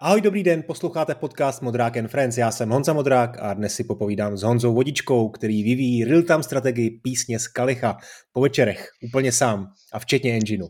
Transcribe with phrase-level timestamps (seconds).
[0.00, 2.38] Ahoj, dobrý den, posloucháte podcast Modrák and Friends.
[2.38, 6.90] Já jsem Honza Modrák a dnes si popovídám s Honzou Vodičkou, který vyvíjí real-time strategii
[6.90, 7.96] písně z Kalicha
[8.32, 10.68] po večerech, úplně sám a včetně engineu.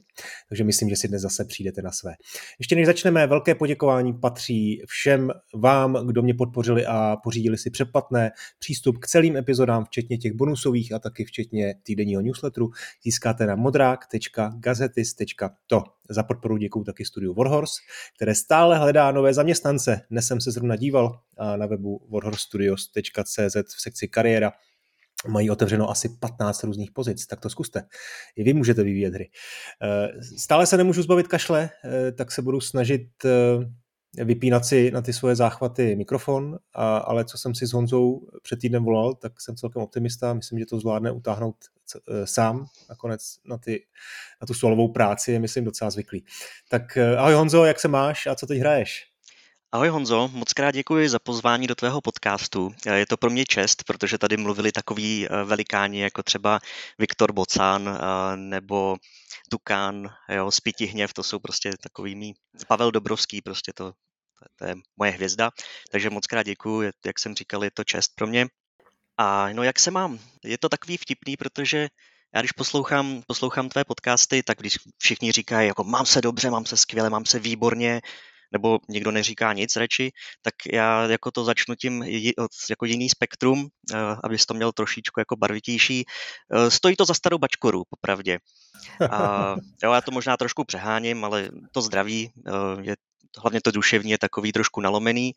[0.48, 2.12] Takže myslím, že si dnes zase přijdete na své.
[2.58, 8.30] Ještě než začneme, velké poděkování patří všem vám, kdo mě podpořili a pořídili si předplatné
[8.58, 12.70] přístup k celým epizodám, včetně těch bonusových a taky včetně týdenního newsletteru.
[13.04, 15.97] Získáte na modrák.gazetis.to.
[16.08, 17.80] Za podporu děkuji taky studiu Warhorse,
[18.16, 20.00] které stále hledá nové zaměstnance.
[20.10, 21.20] Dnes jsem se zrovna díval
[21.56, 24.52] na webu warhorstudios.cz v sekci kariéra
[25.26, 27.82] mají otevřeno asi 15 různých pozic, tak to zkuste.
[28.36, 29.30] I vy můžete vyvíjet hry.
[29.82, 33.30] Eh, stále se nemůžu zbavit kašle, eh, tak se budu snažit eh,
[34.16, 38.58] vypínat si na ty svoje záchvaty mikrofon, a, ale co jsem si s Honzou před
[38.60, 41.56] týdnem volal, tak jsem celkem optimista, myslím, že to zvládne utáhnout
[42.24, 43.86] sám nakonec na, ty,
[44.40, 46.24] na tu solovou práci, je myslím docela zvyklý.
[46.68, 49.07] Tak ahoj Honzo, jak se máš a co teď hraješ?
[49.72, 52.74] Ahoj Honzo, moc krát děkuji za pozvání do tvého podcastu.
[52.94, 56.60] Je to pro mě čest, protože tady mluvili takový eh, velikáni jako třeba
[56.98, 58.96] Viktor Bocán eh, nebo
[59.50, 62.32] Tukán, jo, Spiti hněv, to jsou prostě takovými,
[62.68, 63.92] Pavel Dobrovský, prostě to,
[64.56, 65.50] to je moje hvězda.
[65.90, 68.46] Takže moc krát děkuji, jak jsem říkal, je to čest pro mě.
[69.16, 70.18] A no jak se mám?
[70.44, 71.88] Je to takový vtipný, protože
[72.34, 76.66] já když poslouchám, poslouchám tvé podcasty, tak když všichni říkají, jako mám se dobře, mám
[76.66, 78.00] se skvěle, mám se výborně,
[78.52, 80.10] nebo někdo neříká nic radši,
[80.42, 82.04] tak já jako to začnu tím
[82.70, 86.04] jako jiný spektrum, eh, abys to měl trošičku jako barvitější.
[86.52, 88.38] Eh, stojí to za starou bačkoru, popravdě.
[89.10, 92.50] A, jo, já to možná trošku přeháním, ale to zdraví, eh,
[92.82, 92.96] je,
[93.38, 95.32] hlavně to duševní je takový trošku nalomený.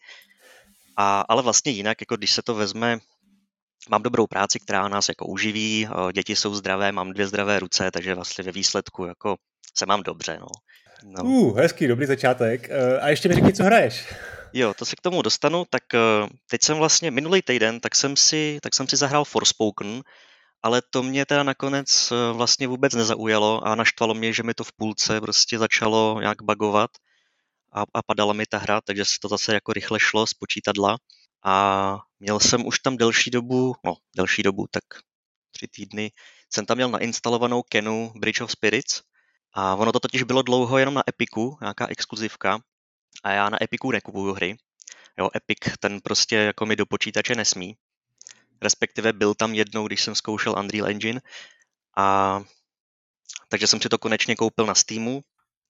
[0.98, 3.00] A, ale vlastně jinak, jako když se to vezme,
[3.90, 8.16] mám dobrou práci, která nás jako uživí, děti jsou zdravé, mám dvě zdravé ruce, takže
[8.16, 9.36] vlastně ve výsledku jako
[9.78, 10.38] se mám dobře.
[10.40, 10.48] No.
[11.04, 11.24] No.
[11.24, 12.70] Uh, hezký, dobrý začátek.
[12.70, 14.14] Uh, a ještě mi řekni, co hraješ.
[14.54, 18.18] Jo, to se k tomu dostanu, tak uh, teď jsem vlastně, minulý týden, tak jsem
[18.18, 20.02] si, tak jsem si zahrál Forspoken,
[20.64, 24.64] ale to mě teda nakonec uh, vlastně vůbec nezaujalo a naštvalo mě, že mi to
[24.64, 26.92] v půlce prostě začalo nějak bagovat
[27.74, 30.98] a, a padala mi ta hra, takže se to zase jako rychle šlo z počítadla
[31.46, 34.84] a měl jsem už tam delší dobu, no delší dobu, tak
[35.52, 36.12] tři týdny,
[36.54, 39.02] jsem tam měl nainstalovanou Kenu Bridge of Spirits,
[39.54, 42.60] a ono to totiž bylo dlouho jenom na Epiku, nějaká exkluzivka.
[43.24, 44.58] A já na Epiku nekupuju hry.
[45.18, 47.78] Jo, Epic ten prostě jako mi do počítače nesmí.
[48.62, 51.22] Respektive byl tam jednou, když jsem zkoušel Unreal Engine.
[51.98, 52.42] A
[53.50, 55.22] takže jsem si to konečně koupil na Steamu,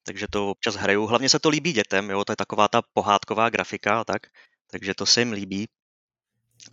[0.04, 1.06] takže to občas hraju.
[1.06, 4.22] Hlavně se to líbí dětem, jo, to je taková ta pohádková grafika a tak,
[4.72, 5.70] takže to se jim líbí.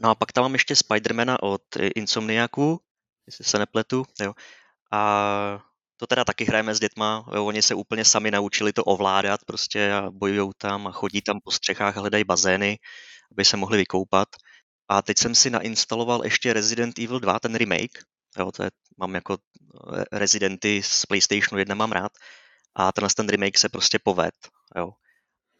[0.01, 1.63] No a pak tam mám ještě Spidermana od
[1.95, 2.81] Insomniaku,
[3.27, 4.35] jestli se nepletu, jo.
[4.93, 5.68] A
[5.99, 10.11] to teda taky hrajeme s dětma, oni se úplně sami naučili to ovládat prostě a
[10.11, 12.79] bojují tam a chodí tam po střechách a hledají bazény,
[13.33, 14.29] aby se mohli vykoupat.
[14.89, 17.99] A teď jsem si nainstaloval ještě Resident Evil 2, ten remake,
[18.39, 19.37] jo, to je, mám jako
[19.99, 22.13] eh, Residenty z PlayStationu 1 mám rád
[22.75, 24.35] a tenhle ten remake se prostě poved,
[24.77, 24.91] jo.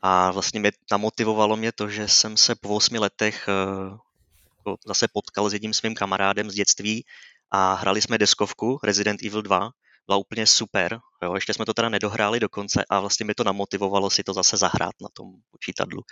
[0.03, 5.51] A vlastně mě namotivovalo mě to, že jsem se po 8 letech uh, zase potkal
[5.51, 7.05] s jedním svým kamarádem z dětství
[7.51, 9.71] a hrali jsme deskovku Resident Evil 2
[10.09, 10.99] byla úplně super.
[11.23, 11.35] Jo.
[11.35, 14.57] Ještě jsme to teda nedohráli do konce a vlastně mi to namotivovalo si to zase
[14.57, 16.03] zahrát na tom počítadlu.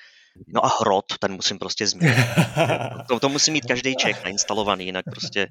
[0.49, 2.17] No a hrot, ten musím prostě zmínit.
[3.09, 5.47] to, to musí mít každý Čech nainstalovaný, jinak prostě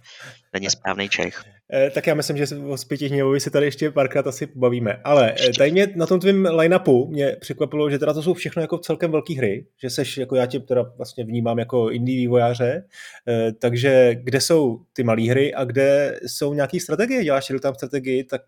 [0.54, 1.44] není správný Čech.
[1.74, 5.02] Eh, tak já myslím, že o Zpěti hněvovi si tady ještě párkrát asi pobavíme.
[5.04, 8.62] Ale eh, tady mě na tom tvým line-upu mě překvapilo, že teda to jsou všechno
[8.62, 12.86] jako celkem velké hry, že seš, jako já tě teda vlastně vnímám jako indie vývojáře,
[13.28, 18.24] eh, takže kde jsou ty malé hry a kde jsou nějaké strategie, děláš tam strategii,
[18.24, 18.42] tak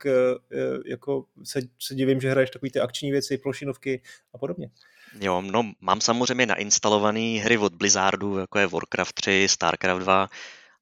[0.98, 4.02] jako se, se divím, že hraješ takové ty akční věci, plošinovky
[4.34, 4.70] a podobně.
[5.22, 10.30] Jo, no mám samozřejmě nainstalované hry od Blizzardu, jako je Warcraft 3, Starcraft 2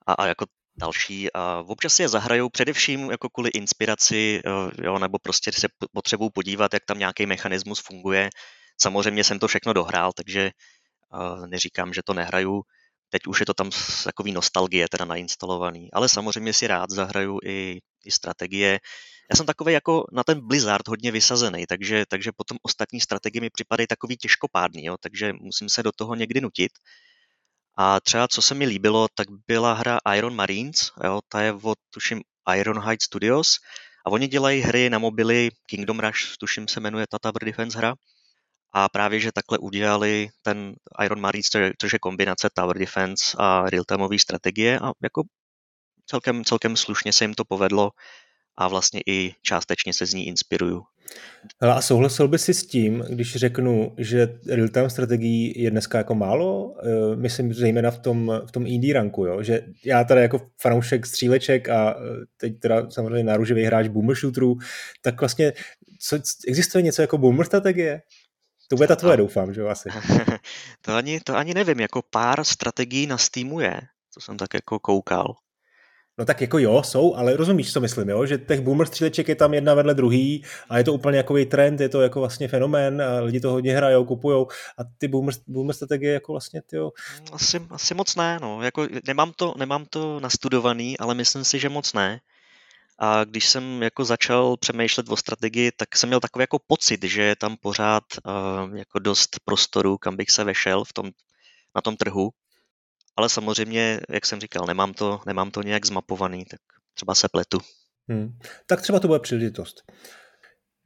[0.08, 0.46] a, a jako
[0.76, 1.34] další.
[1.34, 6.30] A občas si je zahrajou především jako kvůli inspiraci, eh, jo, nebo prostě se potřebují
[6.34, 8.30] podívat, jak tam nějaký mechanismus funguje.
[8.82, 10.52] Samozřejmě jsem to všechno dohrál, takže
[11.14, 12.62] uh, neříkám, že to nehraju.
[13.16, 13.70] Teď už je to tam
[14.04, 18.80] takový nostalgie teda nainstalovaný, ale samozřejmě si rád zahraju i, i strategie.
[19.32, 23.50] Já jsem takový jako na ten Blizzard hodně vysazený, takže, takže potom ostatní strategie mi
[23.50, 26.72] připadají takový těžkopádný, jo, takže musím se do toho někdy nutit.
[27.78, 31.78] A třeba co se mi líbilo, tak byla hra Iron Marines, jo, ta je od,
[31.94, 32.22] tuším,
[32.56, 33.58] Ironhide Studios
[34.06, 37.96] a oni dělají hry na mobily, Kingdom Rush, tuším se jmenuje ta Tower Defense hra.
[38.78, 40.74] A právě, že takhle udělali ten
[41.06, 45.24] Iron Marines, což je kombinace Tower Defense a real-timeové strategie a jako
[46.06, 47.90] celkem, celkem slušně se jim to povedlo
[48.58, 50.84] a vlastně i částečně se z ní inspiruju.
[51.62, 56.16] Hele, a souhlasil by si s tím, když řeknu, že real-time strategií je dneska jako
[56.16, 56.66] málo?
[56.66, 59.44] Uh, myslím zejména v tom, v tom indie ranku, jo?
[59.44, 61.96] že já tady jako fanoušek stříleček a
[62.38, 64.56] teď teda samozřejmě náruživý hráč boomer shooterů,
[65.02, 65.54] tak vlastně
[66.00, 68.02] co, existuje něco jako boomer strategie?
[68.68, 69.90] To bude ta tvoje, doufám, že jo, asi.
[70.82, 73.82] to, ani, to ani nevím, jako pár strategií na Steamu je,
[74.12, 75.36] co jsem tak jako koukal.
[76.18, 78.26] No tak jako jo, jsou, ale rozumíš, co myslím, jo?
[78.26, 81.82] že těch boomer stříleček je tam jedna vedle druhý a je to úplně jako trend,
[81.82, 84.48] je to jako vlastně fenomén a lidi to hodně hrajou, kupujou
[84.78, 86.92] a ty boomer, boomer strategie jako vlastně ty jo.
[87.32, 88.62] Asi, asi moc ne, no.
[88.62, 92.20] Jako nemám, to, nemám to nastudovaný, ale myslím si, že moc ne.
[93.00, 97.22] A když jsem jako začal přemýšlet o strategii, tak jsem měl takový jako pocit, že
[97.22, 101.12] je tam pořád uh, jako dost prostoru, kam bych se vešel v tom,
[101.76, 102.30] na tom trhu.
[103.18, 106.60] Ale samozřejmě, jak jsem říkal, nemám to, nemám to nějak zmapovaný, tak
[106.94, 107.60] třeba se pletu.
[108.10, 108.38] Hmm.
[108.68, 109.76] Tak třeba to bude příležitost.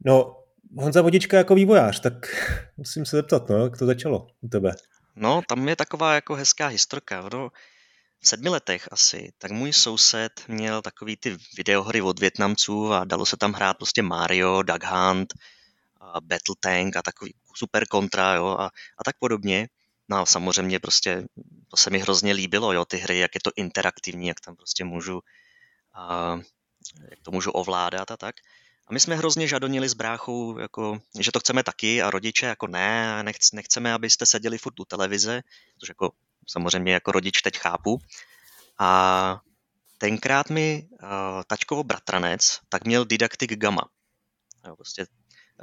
[0.06, 0.36] No,
[0.78, 2.14] Honza Vodička jako vývojář, tak
[2.76, 4.74] musím se zeptat, no, jak to začalo u tebe?
[5.16, 7.28] No, tam je taková jako hezká historka.
[7.32, 7.50] No,
[8.20, 13.26] v sedmi letech asi, tak můj soused měl takový ty videohry od Větnamců a dalo
[13.26, 15.34] se tam hrát prostě Mario, Duck Hunt,
[16.00, 18.66] a Battle Tank a takový super kontra, jo, a,
[18.98, 19.68] a tak podobně.
[20.08, 21.24] No a samozřejmě prostě
[21.68, 24.84] to se mi hrozně líbilo, jo, ty hry, jak je to interaktivní, jak tam prostě
[24.84, 25.20] můžu,
[25.94, 26.38] a,
[27.10, 28.34] jak to můžu ovládat a tak.
[28.86, 32.66] A my jsme hrozně žadonili s bráchou, jako, že to chceme taky a rodiče jako
[32.66, 35.42] ne, nechc, nechceme, abyste seděli furt u televize,
[35.78, 36.10] což jako
[36.50, 37.98] samozřejmě jako rodič teď chápu.
[38.78, 39.40] A
[39.98, 41.08] tenkrát mi uh,
[41.46, 43.82] tačkovo bratranec tak měl Didactic Gamma.
[44.66, 45.06] Jo, prostě,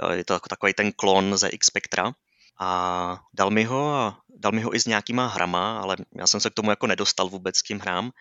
[0.04, 2.12] uh, je to jako takový ten klon ze X Spectra.
[2.60, 6.40] A dal mi ho a dal mi ho i s nějakýma hrama, ale já jsem
[6.40, 8.12] se k tomu jako nedostal vůbec k tím hrám.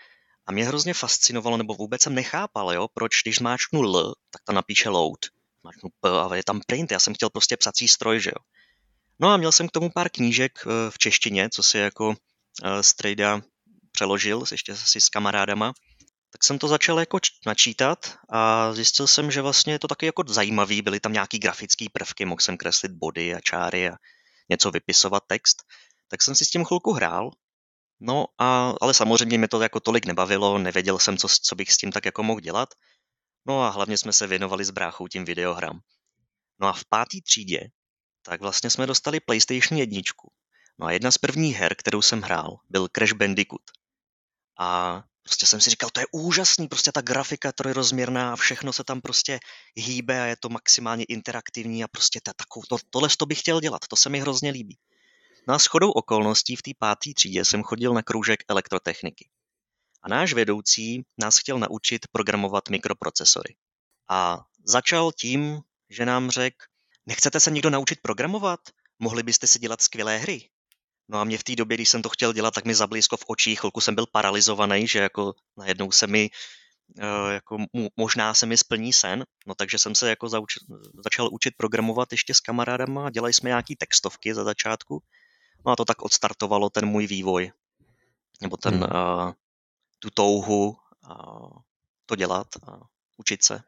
[0.47, 4.53] A mě hrozně fascinovalo, nebo vůbec jsem nechápal, jo, proč když zmáčknu L, tak to
[4.53, 5.19] napíše load.
[5.61, 6.93] Zmáčknu P a je tam print.
[6.93, 8.45] Já jsem chtěl prostě psací stroj, že jo.
[9.19, 12.15] No a měl jsem k tomu pár knížek eh, v češtině, co si jako
[12.81, 13.43] Strejda
[13.93, 15.73] přeložil, ještě si s kamarádama,
[16.31, 20.23] tak jsem to začal jako načítat a zjistil jsem, že vlastně je to taky jako
[20.29, 23.97] zajímavý, byly tam nějaký grafické prvky, mohl jsem kreslit body a čáry a
[24.49, 25.63] něco vypisovat text,
[26.09, 27.31] tak jsem si s tím chvilku hrál,
[28.01, 31.77] no a, ale samozřejmě mě to jako tolik nebavilo, nevěděl jsem, co, co bych s
[31.77, 32.69] tím tak jako mohl dělat,
[33.47, 35.81] no a hlavně jsme se věnovali s bráchou tím videohrám.
[36.61, 37.61] No a v pátý třídě,
[38.23, 40.33] tak vlastně jsme dostali PlayStation jedničku
[40.79, 43.63] No a jedna z prvních her, kterou jsem hrál, byl Crash Bandicoot.
[44.59, 48.85] A prostě jsem si říkal, to je úžasný, prostě ta grafika trojrozměrná a všechno se
[48.85, 49.41] tam prostě
[49.75, 53.61] hýbe a je to maximálně interaktivní a prostě ta, takovou, to, tohle to bych chtěl
[53.61, 54.79] dělat, to se mi hrozně líbí.
[55.49, 59.29] No a shodou okolností v té páté třídě jsem chodil na kroužek elektrotechniky.
[60.03, 63.57] A náš vedoucí nás chtěl naučit programovat mikroprocesory.
[64.09, 66.57] A začal tím, že nám řekl,
[67.07, 68.61] nechcete se někdo naučit programovat?
[68.99, 70.49] Mohli byste si dělat skvělé hry.
[71.09, 73.25] No a mě v té době, když jsem to chtěl dělat, tak mi zablízko v
[73.27, 76.31] očích, chvilku jsem byl paralizovaný, že jako najednou se mi
[76.99, 77.59] eh, jako
[77.97, 80.55] možná se mi splní sen, no takže jsem se jako zauč,
[81.05, 85.03] začal učit programovat ještě s kamarádama, dělali jsme nějaký textovky za začátku,
[85.67, 87.53] no a to tak odstartovalo ten můj vývoj,
[88.41, 88.83] nebo ten, hmm.
[88.83, 89.33] uh,
[89.99, 91.49] tu touhu uh,
[92.07, 92.81] to dělat a
[93.17, 93.63] učit se.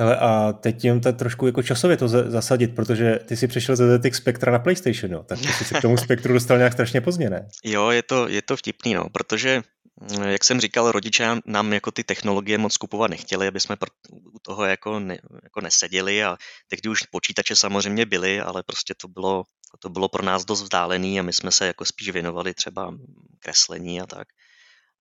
[0.00, 3.98] Hele, a teď jenom to trošku jako časově to zasadit, protože ty si přišel ze
[3.98, 7.00] ZX Spectra na PlayStation, jo, tak ty jsi se k tomu spektru dostal nějak strašně
[7.00, 7.48] pozdě, ne?
[7.64, 9.62] Jo, je to, je to vtipný, no, protože
[10.00, 13.76] mm, jak jsem říkal, rodiče nám jako ty technologie moc kupovat nechtěli, aby jsme
[14.10, 16.36] u toho jako, ne, jako neseděli a
[16.68, 19.44] tehdy už počítače samozřejmě byly, ale prostě to bylo,
[19.78, 22.94] to bylo pro nás dost vzdálený a my jsme se jako spíš věnovali třeba
[23.38, 24.28] kreslení a tak.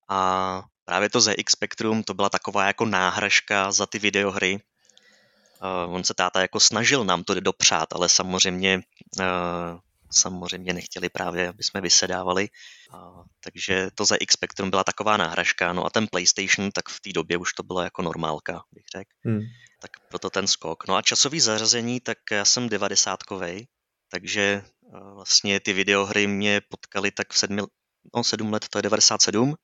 [0.09, 4.59] A právě to ZX Spectrum, to byla taková jako náhražka za ty videohry,
[5.61, 8.81] Uh, on se táta jako snažil nám to dopřát, ale samozřejmě,
[9.19, 9.79] uh,
[10.11, 12.49] samozřejmě nechtěli právě, aby jsme vysedávali.
[12.93, 15.73] Uh, takže to za X Spectrum byla taková náhražka.
[15.73, 19.09] No a ten PlayStation, tak v té době už to bylo jako normálka, bych řekl.
[19.25, 19.41] Hmm.
[19.81, 20.87] Tak proto ten skok.
[20.87, 23.67] No a časový zařazení, tak já jsem devadesátkovej,
[24.11, 27.61] takže uh, vlastně ty videohry mě potkaly tak v sedmi,
[28.15, 29.55] no sedm let, to je 97,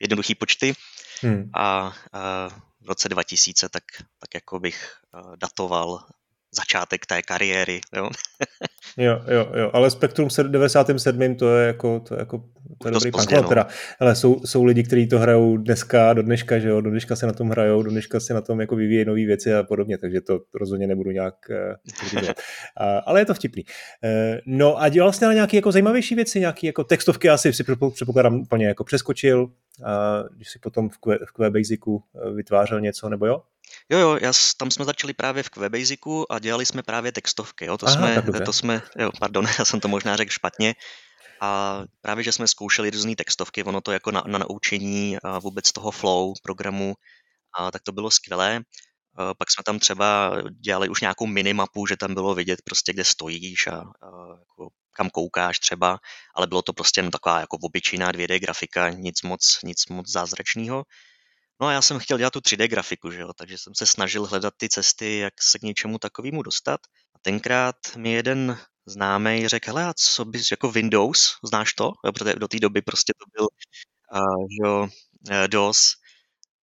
[0.00, 0.74] jednoduchý počty.
[1.22, 1.50] Hmm.
[1.54, 2.48] A, a
[2.86, 3.84] v roce 2000, tak,
[4.18, 5.98] tak jako bych uh, datoval
[6.54, 7.80] začátek té kariéry.
[7.96, 8.10] Jo,
[8.96, 11.36] jo, jo, jo, ale Spektrum 97.
[11.36, 12.44] to je jako, to je jako
[12.78, 13.48] to je dobrý pozdě, no.
[13.48, 13.66] teda.
[14.00, 17.26] Ale jsou, jsou lidi, kteří to hrajou dneska, do dneška, že jo, do dneška se
[17.26, 20.20] na tom hrajou, do dneška se na tom jako vyvíjejí nové věci a podobně, takže
[20.20, 22.30] to rozhodně nebudu nějak uh,
[23.06, 23.64] Ale je to vtipný.
[23.64, 27.64] Uh, no a dělal jste na nějaké jako zajímavější věci, nějaké jako textovky asi si
[27.94, 29.48] předpokládám úplně jako přeskočil, uh,
[30.36, 32.02] když si potom v, Q, v QBasicu
[32.34, 33.42] vytvářel něco, nebo jo?
[33.90, 37.64] Jo, jo, já, tam jsme začali právě v QBasicu a dělali jsme právě textovky.
[37.64, 37.78] Jo.
[37.78, 40.74] To, Aha, jsme, to jsme, jo, pardon, já jsem to možná řekl špatně.
[41.40, 45.90] A právě, že jsme zkoušeli různé textovky, ono to jako na, na naučení vůbec toho
[45.90, 46.94] flow programu,
[47.58, 48.60] a tak to bylo skvělé.
[49.14, 53.04] A pak jsme tam třeba dělali už nějakou minimapu, že tam bylo vidět prostě, kde
[53.04, 55.98] stojíš a, a jako kam koukáš třeba,
[56.34, 60.84] ale bylo to prostě jen taková jako obyčejná 2D grafika, nic moc, nic moc zázračného.
[61.60, 63.32] No a já jsem chtěl dělat tu 3D grafiku, že jo?
[63.36, 66.80] takže jsem se snažil hledat ty cesty, jak se k něčemu takovému dostat.
[67.14, 71.92] A tenkrát mi jeden známý řekl, hele, a co bys, jako Windows, znáš to?
[72.14, 73.48] Protože do té doby prostě to byl
[74.22, 74.88] uh, jo,
[75.30, 75.92] eh, DOS.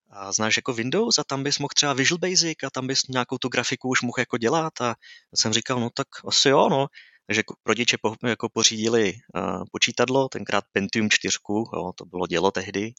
[0.10, 3.38] A znáš jako Windows a tam bys mohl třeba Visual Basic a tam bys nějakou
[3.38, 4.96] tu grafiku už mohl jako dělat a
[5.36, 6.88] jsem říkal, no tak asi jo, no.
[7.28, 12.94] Takže rodiče po, jako pořídili uh, počítadlo, tenkrát Pentium 4, jo, to bylo dělo tehdy.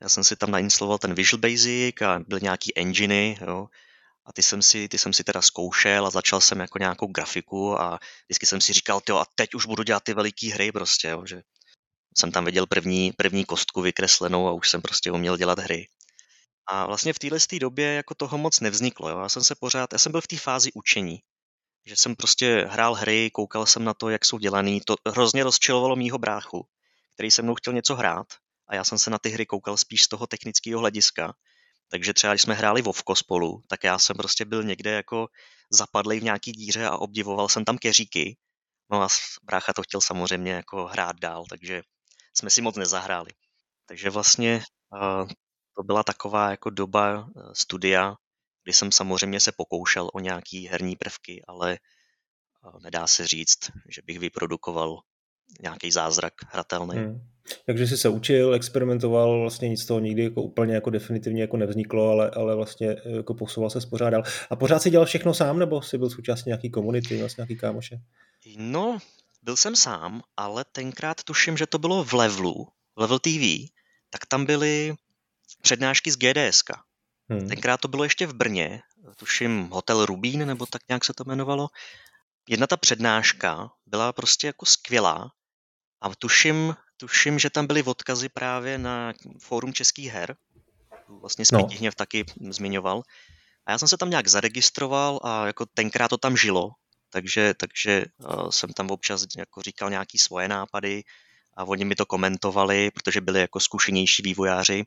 [0.00, 3.66] Já jsem si tam nainstaloval ten Visual Basic a byly nějaký enginy, jo,
[4.26, 7.80] a ty jsem, si, ty jsem si teda zkoušel a začal jsem jako nějakou grafiku
[7.80, 11.08] a vždycky jsem si říkal, jo, a teď už budu dělat ty veliký hry prostě,
[11.08, 11.42] jo, že
[12.18, 15.88] jsem tam viděl první, první kostku vykreslenou a už jsem prostě uměl dělat hry.
[16.66, 19.08] A vlastně v téhle době jako toho moc nevzniklo.
[19.08, 19.18] Jo.
[19.18, 21.18] Já jsem se pořád, já jsem byl v té fázi učení,
[21.86, 24.80] že jsem prostě hrál hry, koukal jsem na to, jak jsou dělaný.
[24.80, 26.66] To hrozně rozčilovalo mýho bráchu,
[27.14, 28.26] který se mnou chtěl něco hrát
[28.68, 31.34] a já jsem se na ty hry koukal spíš z toho technického hlediska.
[31.88, 35.26] Takže třeba, když jsme hráli Vovko spolu, tak já jsem prostě byl někde jako
[35.70, 38.36] zapadlý v nějaký díře a obdivoval jsem tam keříky.
[38.90, 39.08] No a
[39.42, 41.82] brácha to chtěl samozřejmě jako hrát dál, takže
[42.34, 43.30] jsme si moc nezahráli.
[43.86, 44.62] Takže vlastně
[45.76, 48.14] to byla taková jako doba uh, studia,
[48.64, 51.78] kdy jsem samozřejmě se pokoušel o nějaký herní prvky, ale
[52.82, 55.00] nedá se říct, že bych vyprodukoval
[55.62, 56.96] nějaký zázrak hratelný.
[56.96, 57.20] Hmm.
[57.66, 61.56] Takže jsi se učil, experimentoval, vlastně nic z toho nikdy jako úplně jako definitivně jako
[61.56, 64.22] nevzniklo, ale, ale vlastně jako posouval se, spořádal.
[64.50, 68.00] A pořád si dělal všechno sám, nebo jsi byl součástí nějaký komunity, vlastně nějaký kámoše?
[68.56, 68.98] No,
[69.42, 73.70] byl jsem sám, ale tenkrát tuším, že to bylo v Levelu, Level TV,
[74.10, 74.94] tak tam byly
[75.62, 76.62] přednášky z GDS.
[77.28, 77.48] Hmm.
[77.48, 78.80] Tenkrát to bylo ještě v Brně,
[79.16, 81.68] tuším Hotel Rubín, nebo tak nějak se to jmenovalo.
[82.48, 85.32] Jedna ta přednáška byla prostě jako skvělá
[86.00, 89.12] a tuším, tuším, že tam byly odkazy právě na
[89.42, 90.36] fórum českých her.
[91.08, 91.96] Vlastně Spítihněv no.
[91.96, 93.02] taky zmiňoval.
[93.66, 96.70] A já jsem se tam nějak zaregistroval a jako tenkrát to tam žilo,
[97.10, 101.04] takže, takže uh, jsem tam občas jako říkal nějaký svoje nápady
[101.56, 104.84] a oni mi to komentovali, protože byli jako zkušenější vývojáři.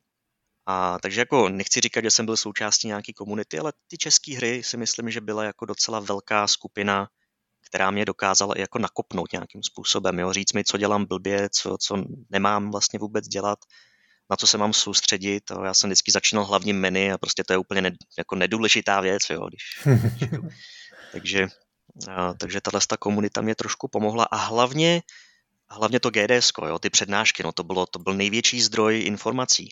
[0.66, 4.64] A takže jako nechci říkat, že jsem byl součástí nějaké komunity, ale ty české hry
[4.64, 7.10] si myslím, že byla jako docela velká skupina
[7.66, 10.34] která mě dokázala i jako nakopnout nějakým způsobem, jo?
[10.34, 13.60] říct mi, co dělám blbě, co, co nemám vlastně vůbec dělat,
[14.30, 15.44] na co se mám soustředit.
[15.52, 15.64] Jo?
[15.64, 19.24] Já jsem vždycky začínal hlavním menu a prostě to je úplně ne, jako nedůležitá věc,
[19.30, 19.48] jo?
[19.48, 19.64] Když,
[20.18, 20.30] když
[21.12, 21.48] takže,
[22.08, 25.02] a, takže tahle ta komunita mě trošku pomohla a hlavně,
[25.70, 26.80] hlavně to GDS, jo?
[26.80, 29.70] ty přednášky, no to, bylo, to byl největší zdroj informací.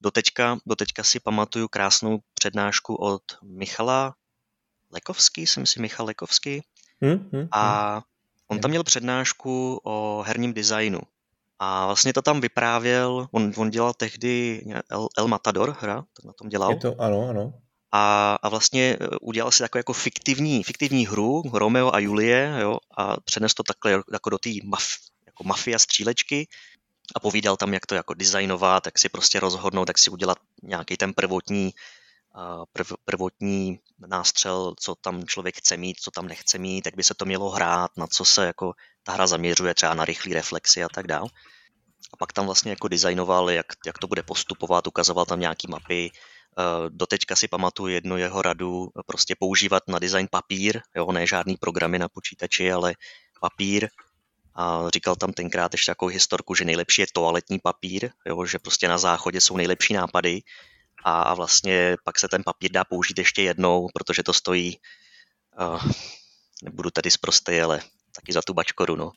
[0.00, 4.14] Doteďka, doteďka si pamatuju krásnou přednášku od Michala
[4.92, 6.62] Lekovský, jsem si Michal Lekovský,
[7.02, 8.02] Hmm, hmm, a hmm.
[8.48, 11.00] on tam měl přednášku o herním designu.
[11.58, 16.32] A vlastně to tam vyprávěl, on, on dělal tehdy El, El Matador hra, tak na
[16.32, 16.70] tom dělal.
[16.70, 17.54] Je to, ano, ano.
[17.92, 22.78] A, a vlastně e, udělal si takovou jako fiktivní, fiktivní hru, Romeo a Julie, jo,
[22.96, 24.84] a přenes to takhle jako do té maf,
[25.26, 26.48] jako mafia střílečky
[27.14, 30.96] a povídal tam, jak to jako designovat, jak si prostě rozhodnout, jak si udělat nějaký
[30.96, 31.70] ten prvotní
[32.72, 37.14] prv, prvotní nástřel, co tam člověk chce mít, co tam nechce mít, jak by se
[37.14, 38.72] to mělo hrát, na co se jako
[39.02, 41.28] ta hra zaměřuje, třeba na rychlé reflexy a tak dále.
[42.12, 46.10] A pak tam vlastně jako designoval, jak, jak to bude postupovat, ukazoval tam nějaký mapy.
[46.88, 51.98] Doteďka si pamatuju jednu jeho radu, prostě používat na design papír, jo, ne žádný programy
[51.98, 52.94] na počítači, ale
[53.40, 53.88] papír,
[54.54, 58.88] a říkal tam tenkrát ještě takovou historku, že nejlepší je toaletní papír, jo, že prostě
[58.88, 60.40] na záchodě jsou nejlepší nápady
[61.04, 64.78] a vlastně pak se ten papír dá použít ještě jednou, protože to stojí,
[65.60, 65.92] uh,
[66.62, 67.82] nebudu tady zprostej, ale
[68.14, 69.12] taky za tu bačkoru, no.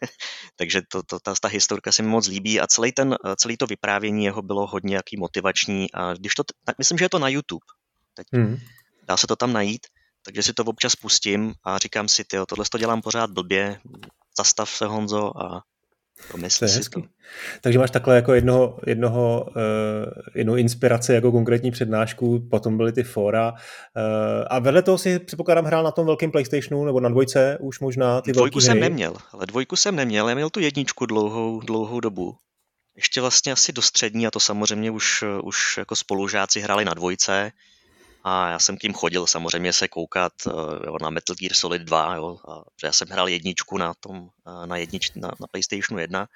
[0.56, 3.66] Takže to, to, ta, ta historka se mi moc líbí a celý, ten, celý to
[3.66, 7.28] vyprávění jeho bylo hodně jaký motivační a když to, tak myslím, že je to na
[7.28, 7.66] YouTube.
[8.14, 8.58] Teď mm.
[9.02, 9.86] Dá se to tam najít,
[10.24, 13.80] takže si to občas pustím a říkám si, tyjo, tohle to dělám pořád blbě,
[14.38, 15.62] zastav se Honzo a
[16.30, 17.02] Pomysl si to.
[17.60, 23.02] Takže máš takhle jako jednoho, jednoho, uh, jednu inspiraci jako konkrétní přednášku, potom byly ty
[23.02, 23.58] fora uh,
[24.46, 28.20] a vedle toho si předpokládám hrál na tom velkém PlayStationu nebo na dvojce už možná
[28.20, 28.80] ty Dvojku jsem hry.
[28.80, 32.36] neměl, ale dvojku jsem neměl, já měl tu jedničku dlouhou, dlouhou dobu.
[32.96, 37.52] Ještě vlastně asi do střední a to samozřejmě už, už jako spolužáci hráli na dvojce
[38.24, 40.52] a já jsem k tím chodil samozřejmě se koukat uh,
[40.86, 44.28] jo, na Metal Gear Solid 2, jo, a, že já jsem hrál jedničku na tom,
[44.66, 46.28] na, jednič, na, na PlayStationu 1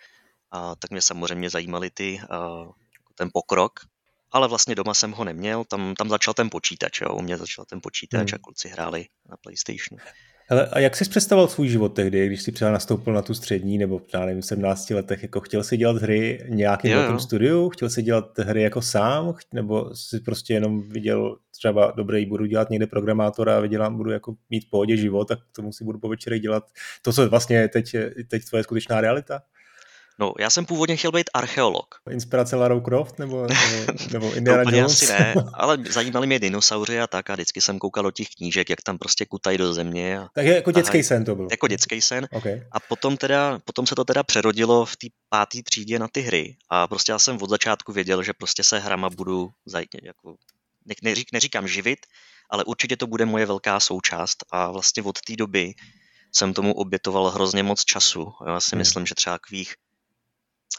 [0.51, 2.73] a tak mě samozřejmě zajímaly ty, uh,
[3.15, 3.81] ten pokrok,
[4.31, 7.65] ale vlastně doma jsem ho neměl, tam, tam začal ten počítač, jo, u mě začal
[7.65, 8.35] ten počítač hmm.
[8.35, 9.99] a kluci hráli na PlayStationu.
[10.51, 13.79] Hele, a jak jsi představoval svůj život tehdy, když jsi třeba nastoupil na tu střední
[13.79, 17.91] nebo já nevím, v 17 letech, jako chtěl jsi dělat hry nějakým velkým studiu, chtěl
[17.91, 22.87] jsi dělat hry jako sám, nebo jsi prostě jenom viděl třeba dobrý, budu dělat někde
[22.87, 26.41] programátora a vydělám, budu jako mít v pohodě život, tak to musí budu po večerech
[26.41, 26.65] dělat.
[27.03, 27.97] To, co vlastně je teď,
[28.29, 29.43] teď tvoje skutečná realita?
[30.21, 31.95] No, já jsem původně chtěl být archeolog.
[32.11, 35.03] Inspirace Lara Croft nebo, nebo, nebo Indiana no, Jones?
[35.03, 38.71] asi ne, ale zajímali mě dinosauři a tak a vždycky jsem koukal do těch knížek,
[38.71, 40.19] jak tam prostě kutají do země.
[40.19, 41.49] A, Takže jako dětský sen to byl.
[41.51, 42.29] Jako dětský sen.
[42.33, 42.63] Okay.
[42.73, 46.57] A potom, teda, potom se to teda přerodilo v té páté třídě na ty hry
[46.71, 50.37] a prostě já jsem od začátku věděl, že prostě se hrama budu zajít, jako,
[51.03, 51.99] neřík, neříkám živit,
[52.51, 55.75] ale určitě to bude moje velká součást a vlastně od té doby
[56.35, 58.33] jsem tomu obětoval hrozně moc času.
[58.47, 58.79] Já si hmm.
[58.79, 59.75] myslím, že třeba takových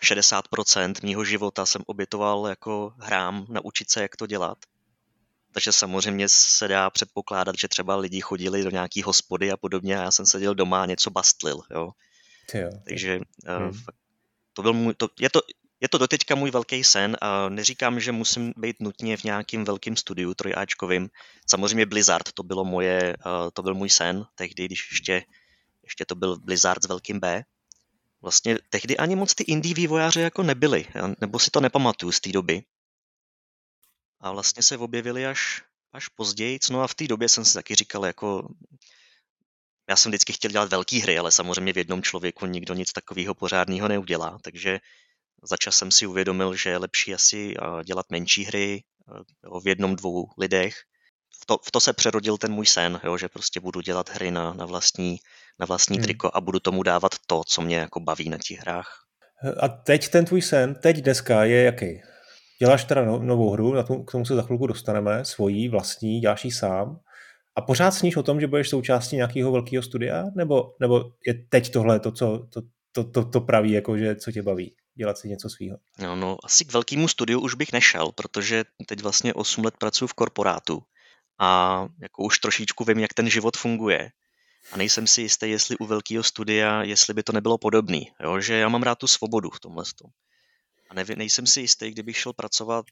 [0.03, 4.57] 60% mýho života jsem obětoval jako hrám, naučit se, jak to dělat.
[5.51, 10.03] Takže samozřejmě se dá předpokládat, že třeba lidi chodili do nějaký hospody a podobně a
[10.03, 11.61] já jsem seděl doma a něco bastlil.
[11.71, 11.89] Jo.
[12.53, 12.69] jo.
[12.87, 13.73] Takže eh, hmm.
[14.53, 15.41] to byl můj, to, je, to,
[15.81, 19.95] je to doteďka můj velký sen a neříkám, že musím být nutně v nějakým velkým
[19.95, 21.09] studiu trojáčkovým.
[21.49, 25.23] Samozřejmě Blizzard, to bylo moje, eh, to byl můj sen tehdy, když ještě,
[25.83, 27.43] ještě to byl Blizzard s velkým B
[28.21, 30.85] vlastně tehdy ani moc ty indie vývojáři jako nebyli,
[31.21, 32.63] nebo si to nepamatuju z té doby.
[34.19, 37.75] A vlastně se objevili až, až později, no a v té době jsem si taky
[37.75, 38.47] říkal, jako
[39.89, 43.35] já jsem vždycky chtěl dělat velké hry, ale samozřejmě v jednom člověku nikdo nic takového
[43.35, 44.79] pořádného neudělá, takže
[45.43, 48.83] začas jsem si uvědomil, že je lepší asi dělat menší hry
[49.63, 50.83] v jednom, dvou lidech.
[51.41, 54.31] V to, v to se přerodil ten můj sen, jo, že prostě budu dělat hry
[54.31, 55.19] na, na vlastní
[55.59, 56.03] na vlastní hmm.
[56.03, 59.05] triko a budu tomu dávat to, co mě jako baví na těch hrách.
[59.59, 62.01] A teď ten tvůj sen, teď dneska je jaký?
[62.59, 66.19] Děláš teda no, novou hru, na tom, k tomu se za chvilku dostaneme, svojí, vlastní,
[66.19, 66.99] děláš ji sám.
[67.55, 70.23] A pořád sníš o tom, že budeš součástí nějakého velkého studia?
[70.35, 72.61] Nebo, nebo je teď tohle to, co to,
[72.91, 74.75] to, to, to praví, jako, že, co tě baví?
[74.95, 75.77] Dělat si něco svého?
[75.99, 80.07] No, no, asi k velkému studiu už bych nešel, protože teď vlastně 8 let pracuji
[80.07, 80.83] v korporátu
[81.39, 84.11] a jako už trošičku vím, jak ten život funguje
[84.71, 88.39] a nejsem si jistý, jestli u velkého studia, jestli by to nebylo podobný, jo?
[88.39, 89.83] že já mám rád tu svobodu v tomhle.
[90.89, 92.85] A nevím, nejsem si jistý, kdybych šel pracovat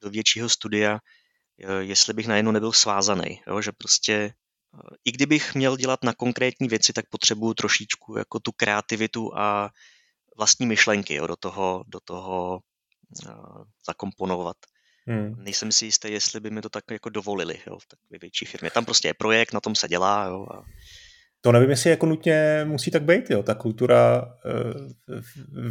[0.00, 0.98] do většího studia,
[1.80, 3.60] jestli bych najednou nebyl svázaný, jo?
[3.60, 4.34] že prostě
[5.04, 9.70] i kdybych měl dělat na konkrétní věci, tak potřebuju trošičku jako tu kreativitu a
[10.36, 12.60] vlastní myšlenky jo, do toho, do toho
[13.28, 14.56] uh, zakomponovat.
[15.06, 15.34] Hmm.
[15.38, 18.70] Nejsem si jistý, jestli by mi to tak jako dovolili jo, v takové větší firmě.
[18.70, 20.62] Tam prostě je projekt, na tom se dělá jo, a
[21.44, 23.30] to nevím, jestli jako nutně musí tak být.
[23.30, 23.42] Jo.
[23.42, 25.20] Ta kultura eh,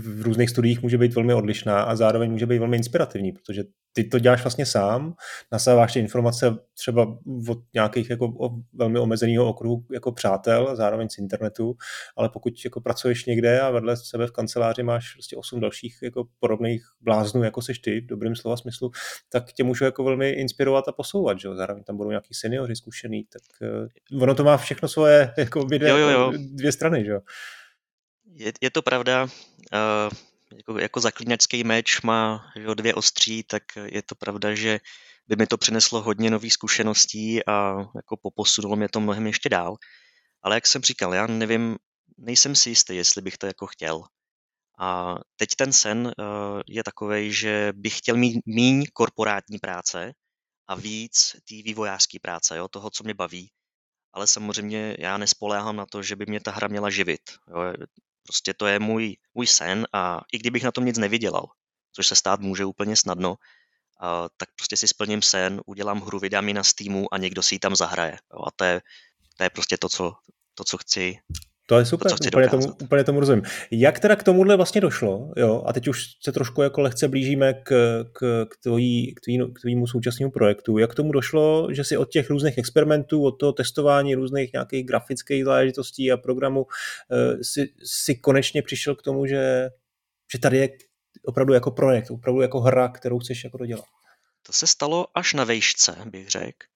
[0.02, 3.64] v různých studiích může být velmi odlišná a zároveň může být velmi inspirativní, protože
[3.94, 5.14] ty to děláš vlastně sám,
[5.52, 7.18] nasáváš ty informace třeba
[7.50, 8.34] od nějakých jako
[8.74, 11.76] velmi omezeného okruhu jako přátel, zároveň z internetu,
[12.18, 16.28] ale pokud jako pracuješ někde a vedle sebe v kanceláři máš prostě osm dalších jako
[16.40, 18.92] podobných bláznů, jako seš ty, v dobrým slova smyslu,
[19.30, 21.56] tak tě můžu jako velmi inspirovat a posouvat, že?
[21.56, 23.42] zároveň tam budou nějaký seniori zkušený, tak
[24.12, 26.34] uh, ono to má všechno svoje jako dvě, jo, jo, jo.
[26.36, 27.12] dvě strany, že
[28.26, 29.24] Je, je to pravda.
[29.74, 34.80] Uh jako, jako zaklínačský meč má jo, dvě ostří, tak je to pravda, že
[35.28, 39.76] by mi to přineslo hodně nových zkušeností a jako poposunulo mě to mnohem ještě dál.
[40.42, 41.78] Ale jak jsem říkal, já nevím,
[42.18, 44.04] nejsem si jistý, jestli bych to jako chtěl.
[44.80, 50.14] A teď ten sen uh, je takový, že bych chtěl mít míň korporátní práce
[50.68, 53.52] a víc té vývojářské práce, jo, toho, co mě baví.
[54.14, 57.22] Ale samozřejmě já nespoléhám na to, že by mě ta hra měla živit.
[57.48, 57.86] Jo.
[58.24, 61.46] Prostě to je můj, můj sen a i kdybych na tom nic nevydělal,
[61.92, 63.36] což se stát může úplně snadno,
[64.00, 67.56] a, tak prostě si splním sen, udělám hru, vydám ji na Steamu a někdo si
[67.56, 68.18] ji tam zahraje.
[68.34, 68.82] Jo, a to je,
[69.38, 70.14] to je prostě to co,
[70.56, 71.20] to, co chci
[71.66, 73.44] To je super, to, úplně, tomu, úplně tomu rozumím.
[73.72, 75.34] Jak teda k tomuhle vlastně došlo?
[75.38, 77.70] Jo, a teď už se trošku jako lehce blížíme k,
[78.14, 80.78] k, k, tvojí, k, tvý, k tvýmu současnému projektu.
[80.78, 84.86] Jak k tomu došlo, že si od těch různých experimentů, od toho testování různých nějakých
[84.86, 86.66] grafických záležitostí a programů
[87.12, 89.70] eh, si, si konečně přišel k tomu, že,
[90.34, 90.70] že tady je
[91.26, 93.86] opravdu jako projekt, opravdu jako hra, kterou chceš jako dodělat?
[94.46, 96.68] To se stalo až na vejšce, bych řekl,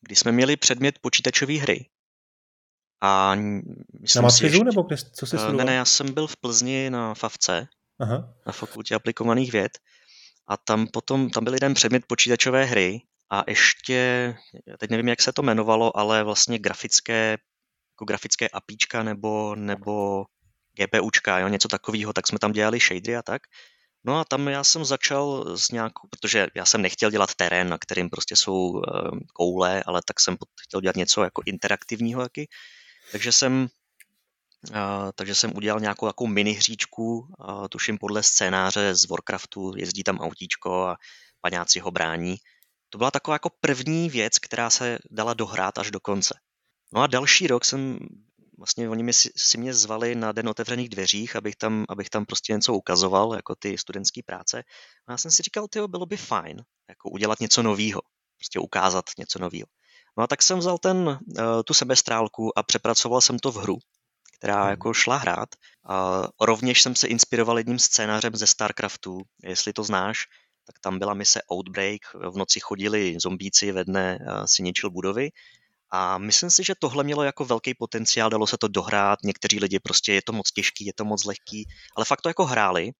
[0.00, 1.86] kdy jsme měli předmět počítačové hry.
[3.00, 3.34] A
[4.00, 5.56] myslím na si ještě, nebo kde, co jsi studoval?
[5.56, 7.66] Ne, ne, já jsem byl v Plzni na FAVce,
[8.00, 8.34] Aha.
[8.46, 9.78] na Fakultě aplikovaných věd.
[10.46, 14.34] A tam potom, tam byl jeden předmět počítačové hry a ještě,
[14.78, 17.30] teď nevím, jak se to jmenovalo, ale vlastně grafické,
[17.94, 20.24] jako grafické APIčka nebo, nebo
[20.74, 23.42] GPUčka, jo, něco takového, tak jsme tam dělali shadery a tak.
[24.04, 27.78] No a tam já jsem začal s nějakou, protože já jsem nechtěl dělat terén, na
[27.78, 28.80] kterým prostě jsou uh,
[29.32, 32.48] koule, ale tak jsem chtěl dělat něco jako interaktivního taky.
[33.12, 33.68] Takže jsem,
[34.70, 34.76] uh,
[35.14, 40.18] takže jsem udělal nějakou takovou mini hříčku, uh, tuším podle scénáře z Warcraftu, jezdí tam
[40.18, 40.96] autíčko a
[41.40, 42.36] paňáci ho brání.
[42.90, 46.38] To byla taková jako první věc, která se dala dohrát až do konce.
[46.92, 47.98] No a další rok jsem
[48.58, 52.52] vlastně oni mi si, mě zvali na den otevřených dveřích, abych tam, abych tam prostě
[52.52, 54.62] něco ukazoval, jako ty studentské práce.
[55.06, 58.00] A já jsem si říkal, tyjo, bylo by fajn, jako udělat něco nového,
[58.36, 59.66] prostě ukázat něco nového.
[60.18, 61.18] No a tak jsem vzal ten, uh,
[61.64, 63.78] tu sebestrálku a přepracoval jsem to v hru,
[64.38, 64.70] která hmm.
[64.70, 65.48] jako šla hrát.
[65.88, 70.18] A rovněž jsem se inspiroval jedním scénářem ze StarCraftu, jestli to znáš,
[70.66, 75.30] tak tam byla mise Outbreak, v noci chodili zombíci, ve dne uh, si ničil budovy
[75.96, 79.78] a myslím si, že tohle mělo jako velký potenciál, dalo se to dohrát, někteří lidi
[79.78, 82.90] prostě je to moc těžký, je to moc lehký, ale fakt to jako hráli,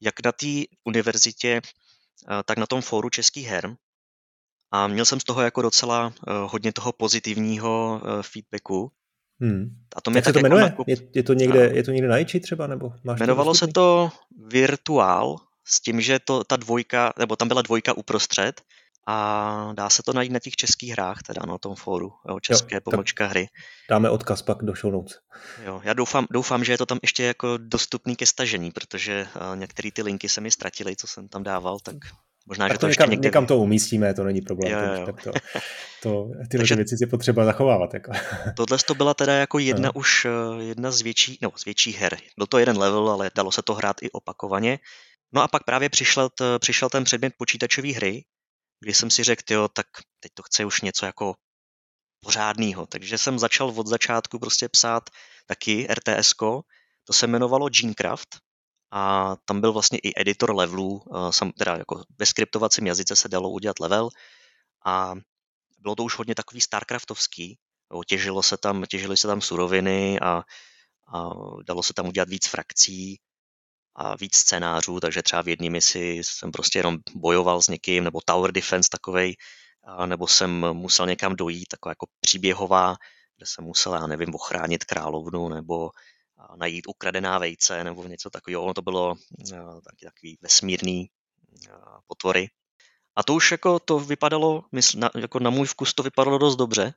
[0.00, 3.76] jak na té univerzitě, eh, tak na tom fóru českých her.
[4.70, 8.92] A měl jsem z toho jako docela eh, hodně toho pozitivního eh, feedbacku.
[9.40, 9.66] Hmm.
[9.96, 10.62] A to mě Jak tak se to jako jmenuje?
[10.62, 10.88] Nakup...
[10.88, 12.66] Je, je, to někde, je to někde na Iči třeba?
[12.66, 14.10] Nebo máš Jmenovalo se to
[14.46, 15.36] Virtuál,
[15.68, 18.60] s tím, že to, ta dvojka, nebo tam byla dvojka uprostřed
[19.06, 22.76] a dá se to najít na těch českých hrách, teda na tom fóru, jo, české
[22.76, 23.48] jo, pomlčka hry.
[23.90, 25.18] Dáme odkaz pak do show notes.
[25.64, 29.56] Jo, já doufám, doufám, že je to tam ještě jako dostupný ke stažení, protože uh,
[29.56, 31.96] některé ty linky se mi ztratily, co jsem tam dával, tak
[32.48, 33.26] možná, tak že to, to někam, někde...
[33.26, 34.72] někam to umístíme, to není problém.
[34.72, 35.06] Jo, jo.
[35.06, 35.32] Tak to,
[36.02, 37.94] to, tyhle Takže věci je potřeba zachovávat.
[37.94, 38.12] Jako.
[38.56, 39.92] Tohle to byla teda jako jedna no.
[39.94, 42.16] už, eh, jedna z větších, no, z větších her.
[42.36, 44.78] Byl to jeden level, ale dalo se to hrát i opakovaně.
[45.32, 48.24] No a pak právě přišel, t, přišel ten předmět počítačové hry,
[48.80, 49.86] kdy jsem si řekl, jo, tak
[50.20, 51.34] teď to chce už něco jako
[52.24, 52.86] pořádného.
[52.86, 55.02] Takže jsem začal od začátku prostě psát
[55.46, 56.34] taky rts
[57.04, 58.28] to se jmenovalo Genecraft
[58.90, 63.50] a tam byl vlastně i editor levelů, sam, teda jako ve skriptovacím jazyce se dalo
[63.50, 64.08] udělat level.
[64.86, 65.14] A
[65.78, 67.58] bylo to už hodně takový Starcraftovský,
[67.92, 70.42] jo, těžilo se tam, těžily se tam suroviny a,
[71.14, 71.30] a
[71.66, 73.20] dalo se tam udělat víc frakcí
[73.94, 78.20] a víc scénářů, takže třeba v jedné misi jsem prostě jenom bojoval s někým, nebo
[78.24, 79.36] tower defense takovej,
[80.06, 82.96] nebo jsem musel někam dojít, taková jako příběhová,
[83.36, 85.90] kde jsem musel, já nevím, ochránit královnu, nebo
[86.56, 88.62] najít ukradená vejce, nebo něco takového.
[88.62, 89.14] Ono to bylo
[89.84, 91.10] taky takový vesmírný
[92.06, 92.48] potvory.
[93.16, 96.56] A to už jako to vypadalo, mysl, na, jako na můj vkus to vypadalo dost
[96.56, 96.94] dobře.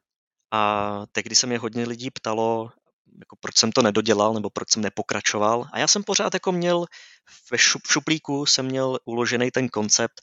[0.51, 2.71] A tehdy se mě hodně lidí ptalo,
[3.19, 5.65] jako proč jsem to nedodělal, nebo proč jsem nepokračoval.
[5.73, 6.85] A já jsem pořád jako měl,
[7.51, 10.21] ve šuplíku jsem měl uložený ten koncept,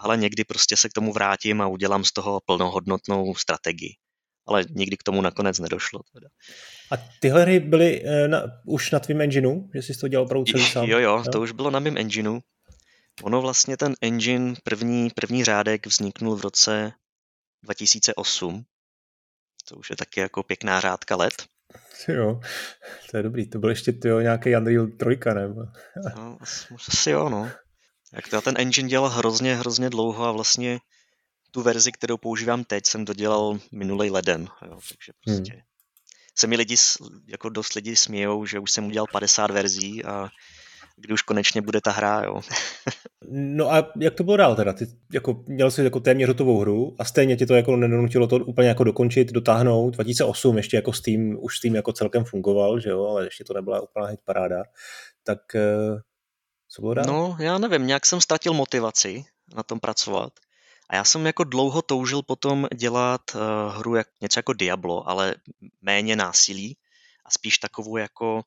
[0.00, 3.96] ale někdy prostě se k tomu vrátím a udělám z toho plnohodnotnou strategii.
[4.48, 6.00] Ale nikdy k tomu nakonec nedošlo.
[6.12, 6.28] Teda.
[6.90, 10.44] A tyhle hry byly uh, na, už na tvém engineu, že jsi to dělal opravdu
[10.44, 10.84] celý sám?
[10.84, 12.40] Jo, jo, jo, to už bylo na mém engineu.
[13.22, 16.92] Ono vlastně ten engine, první, první řádek vzniknul v roce
[17.62, 18.64] 2008.
[19.68, 21.34] To už je taky jako pěkná řádka let.
[22.08, 22.40] Jo,
[23.10, 23.50] to je dobrý.
[23.50, 25.60] To byl ještě tyjo, nějaký Unreal 3, nebo?
[26.16, 26.38] no,
[26.88, 27.50] asi jo, no.
[28.12, 30.78] Jak to ten engine dělal hrozně, hrozně dlouho a vlastně
[31.50, 34.48] tu verzi, kterou používám teď, jsem dodělal minulý leden.
[34.66, 35.62] Jo, takže prostě hmm.
[36.34, 36.76] se mi lidi,
[37.26, 40.28] jako dost lidi smějou, že už jsem udělal 50 verzí a
[41.00, 42.40] kdy už konečně bude ta hra, jo.
[43.30, 44.72] no a jak to bylo dál teda?
[44.72, 48.36] Ty jako, měl jsi jako téměř hotovou hru a stejně ti to jako nenutilo to
[48.36, 49.90] úplně jako dokončit, dotáhnout.
[49.90, 53.80] 2008 ještě jako Steam, už Steam jako celkem fungoval, že jo, ale ještě to nebyla
[53.80, 54.62] úplná hit paráda.
[55.24, 56.00] Tak eh,
[56.68, 57.04] co bylo dál?
[57.06, 60.32] No, já nevím, nějak jsem ztratil motivaci na tom pracovat.
[60.90, 63.40] A já jsem jako dlouho toužil potom dělat uh,
[63.76, 65.34] hru jak, něco jako Diablo, ale
[65.82, 66.76] méně násilí
[67.24, 68.42] a spíš takovou jako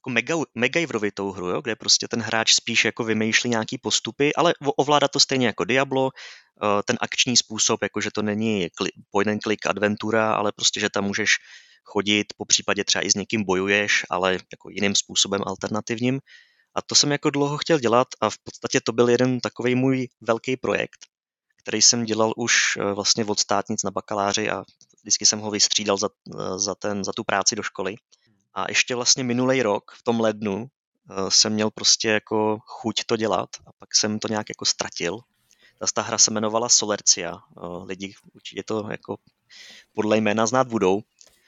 [0.00, 4.54] jako mega, megajvrovitou hru, jo, kde prostě ten hráč spíš jako vymýšlí nějaký postupy, ale
[4.76, 8.68] ovládá to stejně jako Diablo, eh, ten akční způsob, jako že to není
[9.10, 11.30] point and click adventura, ale prostě, že tam můžeš
[11.84, 16.20] chodit, po případě třeba i s někým bojuješ, ale jako jiným způsobem alternativním.
[16.74, 20.08] A to jsem jako dlouho chtěl dělat a v podstatě to byl jeden takový můj
[20.20, 21.09] velký projekt,
[21.62, 24.64] který jsem dělal už eh, vlastně od státnic na bakaláři a
[25.02, 27.94] vždycky jsem ho vystřídal za, eh, za, ten, za tu práci do školy.
[28.54, 33.16] A ještě vlastně minulý rok, v tom lednu, eh, jsem měl prostě jako chuť to
[33.16, 35.18] dělat a pak jsem to nějak jako ztratil.
[35.78, 37.38] Ta, ta hra se jmenovala Solercia.
[37.84, 39.16] Lidi určitě to jako
[39.94, 41.00] podle jména znát budou.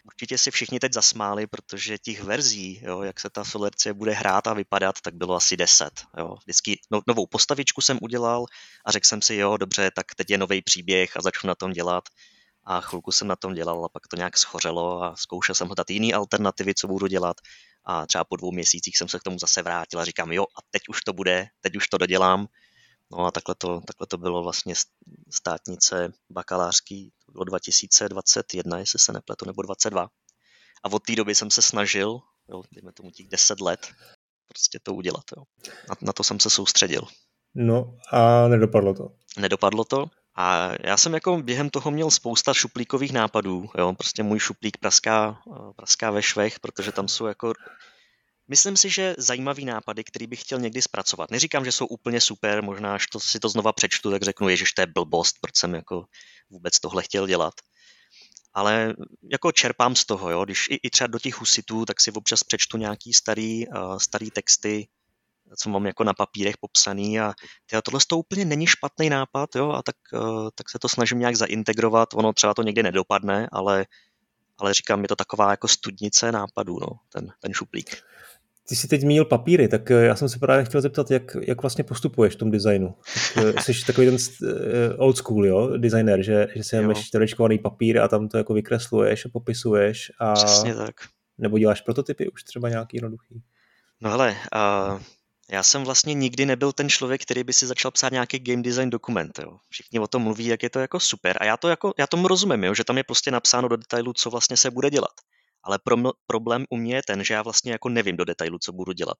[0.05, 4.47] Určitě si všichni teď zasmáli, protože těch verzí, jo, jak se ta Solercie bude hrát
[4.47, 6.05] a vypadat, tak bylo asi deset.
[6.19, 6.37] Jo.
[6.43, 8.47] Vždycky no, novou postavičku jsem udělal
[8.85, 11.73] a řekl jsem si, jo, dobře, tak teď je nový příběh a začnu na tom
[11.73, 12.05] dělat.
[12.65, 15.91] A chvilku jsem na tom dělal a pak to nějak schořelo a zkoušel jsem hledat
[15.91, 17.37] jiný alternativy, co budu dělat.
[17.85, 20.61] A třeba po dvou měsících jsem se k tomu zase vrátil a říkám, jo, a
[20.71, 22.47] teď už to bude, teď už to dodělám.
[23.13, 24.75] No a takhle to, takhle to bylo vlastně
[25.31, 30.09] státnice bakalářský, to bylo 2021, jestli se nepletu, nebo 22.
[30.85, 33.93] A od té doby jsem se snažil, jo, dejme tomu těch 10 let,
[34.49, 35.25] prostě to udělat.
[35.37, 35.45] Jo.
[35.89, 37.03] Na, na to jsem se soustředil.
[37.55, 39.09] No a nedopadlo to.
[39.39, 40.07] Nedopadlo to.
[40.35, 43.71] A já jsem jako během toho měl spousta šuplíkových nápadů.
[43.79, 43.93] Jo.
[43.93, 45.43] Prostě můj šuplík praská,
[45.77, 47.53] praská ve švech, protože tam jsou jako
[48.49, 51.31] Myslím si, že zajímavý nápady, který bych chtěl někdy zpracovat.
[51.31, 54.65] Neříkám, že jsou úplně super, možná až to, si to znova přečtu, tak řeknu, že
[54.77, 56.05] to je blbost, proč jsem jako
[56.51, 57.55] vůbec tohle chtěl dělat.
[58.55, 58.95] Ale
[59.33, 60.45] jako čerpám z toho, jo.
[60.45, 64.31] když i, i třeba do těch husitů, tak si občas přečtu nějaký starý, uh, starý
[64.31, 64.89] texty,
[65.57, 67.33] co mám jako na papírech popsaný a
[67.67, 71.19] tyjo, tohle to úplně není špatný nápad, jo, a tak, uh, tak se to snažím
[71.19, 73.87] nějak zaintegrovat, ono třeba to někdy nedopadne, ale,
[74.59, 78.03] ale říkám, je to taková jako studnice nápadů, no, ten, ten šuplík.
[78.73, 81.63] Ty jsi teď zmínil papíry, tak eh, já jsem se právě chtěl zeptat, jak, jak
[81.63, 82.95] vlastně postupuješ v tom designu.
[83.35, 87.59] Tak, eh, jsi takový ten eh, old school, jo, designer, že, že si máš čtverečkovaný
[87.59, 90.13] papír a tam to jako vykresluješ a popisuješ.
[90.19, 90.33] A...
[90.33, 90.95] Přesně tak.
[91.39, 93.43] Nebo děláš prototypy už třeba nějaký jednoduchý?
[94.01, 95.01] No hele, uh,
[95.51, 98.91] já jsem vlastně nikdy nebyl ten člověk, který by si začal psát nějaký game design
[98.91, 99.39] dokument.
[99.43, 99.57] Jo.
[99.69, 101.37] Všichni o tom mluví, jak je to jako super.
[101.41, 104.13] A já, to jako, já tomu rozumím, jo, že tam je prostě napsáno do detailu,
[104.13, 105.13] co vlastně se bude dělat
[105.65, 105.97] ale pro
[106.27, 109.19] problém u mě je ten, že já vlastně jako nevím do detailu, co budu dělat.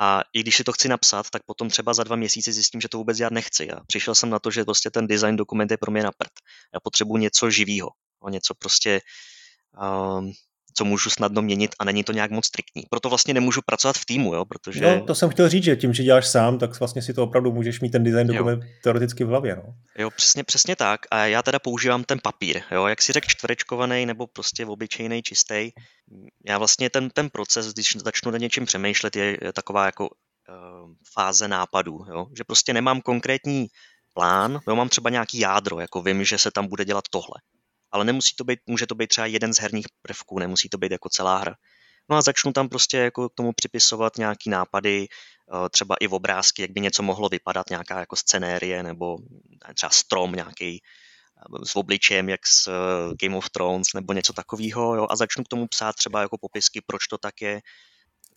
[0.00, 2.88] A i když si to chci napsat, tak potom třeba za dva měsíce zjistím, že
[2.88, 3.70] to vůbec já nechci.
[3.70, 6.32] A přišel jsem na to, že prostě ten design dokument je pro mě na prd.
[6.74, 7.88] Já potřebuji něco živého,
[8.30, 9.00] něco prostě
[10.18, 10.32] um,
[10.74, 12.82] co můžu snadno měnit a není to nějak moc striktní.
[12.90, 14.80] Proto vlastně nemůžu pracovat v týmu, jo, protože...
[14.80, 17.52] No, to jsem chtěl říct, že tím, že děláš sám, tak vlastně si to opravdu
[17.52, 18.68] můžeš mít ten design dokument jo.
[18.82, 19.74] teoreticky v hlavě, no.
[19.98, 21.00] Jo, přesně, přesně tak.
[21.10, 25.70] A já teda používám ten papír, jo, jak si řekl čtverečkovaný nebo prostě obyčejný, čistý.
[26.46, 30.90] Já vlastně ten, ten proces, když začnu na něčem přemýšlet, je, je taková jako uh,
[31.14, 33.66] fáze nápadů, jo, že prostě nemám konkrétní
[34.14, 37.34] plán, jo, mám třeba nějaký jádro, jako vím, že se tam bude dělat tohle
[37.90, 40.92] ale nemusí to být, může to být třeba jeden z herních prvků, nemusí to být
[40.92, 41.54] jako celá hra.
[42.10, 46.14] No a začnu tam prostě jako k tomu připisovat nějaký nápady, eh, třeba i v
[46.14, 49.16] obrázky, jak by něco mohlo vypadat, nějaká jako scenérie nebo
[49.74, 52.72] třeba strom nějaký eh, s obličejem, jak z eh,
[53.22, 56.80] Game of Thrones nebo něco takového jo, a začnu k tomu psát třeba jako popisky,
[56.86, 57.60] proč to tak je,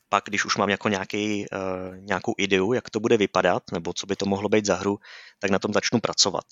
[0.09, 1.45] pak, když už mám jako nějaký,
[1.99, 4.97] nějakou ideu, jak to bude vypadat, nebo co by to mohlo být za hru,
[5.39, 6.43] tak na tom začnu pracovat.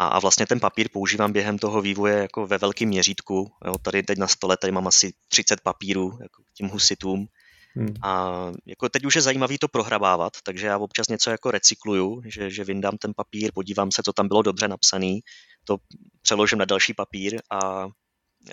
[0.00, 3.52] A, a vlastně ten papír používám během toho vývoje jako ve velkém měřítku.
[3.66, 7.26] Jo, tady teď na stole tady mám asi 30 papírů jako k těm husitům.
[7.74, 7.94] Hmm.
[8.02, 8.32] A
[8.66, 12.64] jako teď už je zajímavý to prohrabávat, takže já občas něco jako recykluju, že, že
[12.64, 15.20] vyndám ten papír, podívám se, co tam bylo dobře napsaný,
[15.64, 15.76] to
[16.22, 17.86] přeložím na další papír a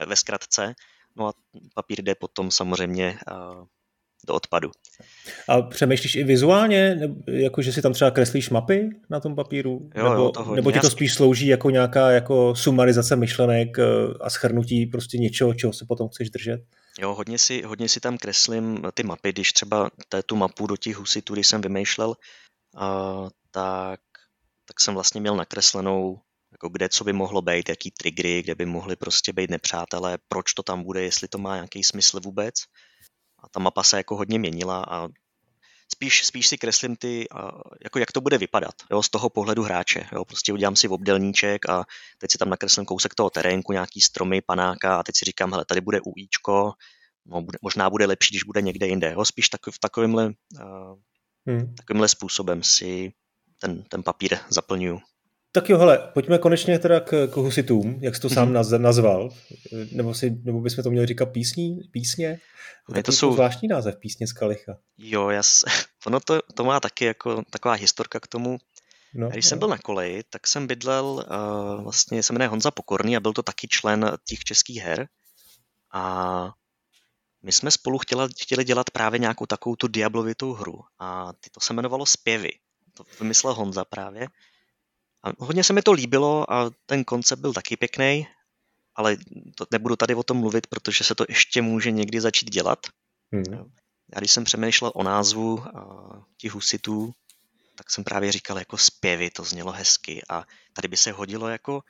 [0.06, 0.74] ve zkratce,
[1.16, 1.34] no a
[1.74, 3.20] papír jde potom samozřejmě
[4.28, 4.72] do odpadu.
[5.48, 9.90] A přemýšlíš i vizuálně, jako že si tam třeba kreslíš mapy na tom papíru?
[9.96, 13.84] Jo, nebo, jo, to nebo ti to spíš slouží jako nějaká jako sumarizace myšlenek eh,
[14.22, 16.62] a schrnutí prostě něčeho, čeho se potom chceš držet?
[17.00, 20.78] Jo, hodně si, hodně si tam kreslím ty mapy, když třeba té, tu mapu do
[20.78, 24.00] těch husitů, když jsem vymýšlel, uh, tak,
[24.68, 26.20] tak jsem vlastně měl nakreslenou
[26.52, 30.54] jako kde co by mohlo být, jaký triggery, kde by mohly prostě být nepřátelé, proč
[30.54, 32.87] to tam bude, jestli to má nějaký smysl vůbec a
[33.58, 35.08] ta mapa se jako hodně měnila a
[35.94, 37.28] spíš, spíš si kreslím ty,
[37.84, 40.08] jako jak to bude vypadat, jo, z toho pohledu hráče.
[40.12, 41.86] Jo, prostě udělám si obdelníček a
[42.18, 45.66] teď si tam nakreslím kousek toho terénku, nějaký stromy, panáka a teď si říkám, hele,
[45.66, 46.74] tady bude UIčko,
[47.26, 49.12] no, bude, možná bude lepší, když bude někde jinde.
[49.12, 50.98] Jo, spíš tak, v takovémhle, uh,
[51.48, 51.76] hmm.
[51.76, 53.14] takovémhle způsobem si
[53.60, 55.00] ten, ten papír zaplňuju.
[55.52, 58.80] Tak jo, hele, pojďme konečně teda k, k husitům, jak jsi to sám mm-hmm.
[58.80, 59.30] nazval,
[59.92, 62.40] nebo, si, nebo bychom to měli říkat písní, písně?
[62.96, 64.78] Je to jsou zvláštní název, písně z Kalicha.
[64.98, 65.64] Jo, jas,
[66.06, 68.58] ono to, to má taky jako taková historka k tomu.
[69.14, 69.50] No, Když no.
[69.50, 73.34] jsem byl na koleji, tak jsem bydlel, uh, vlastně se jmenuje Honza Pokorný a byl
[73.34, 75.08] to taky člen těch českých her.
[75.94, 76.54] A
[77.44, 81.74] my jsme spolu chtěli, chtěli dělat právě nějakou takovou tu diablovitou hru a to se
[81.74, 82.52] jmenovalo Zpěvy.
[82.94, 84.28] To vymyslel Honza právě.
[85.28, 88.28] A hodně se mi to líbilo a ten koncept byl taky pěkný,
[88.96, 89.18] ale
[89.56, 92.80] to nebudu tady o tom mluvit, protože se to ještě může někdy začít dělat.
[93.32, 93.72] Hmm.
[94.16, 95.64] Já když jsem přemýšlel o názvu
[96.38, 97.14] těch husitů,
[97.76, 101.84] tak jsem právě říkal jako zpěvy, to znělo hezky a tady by se hodilo jako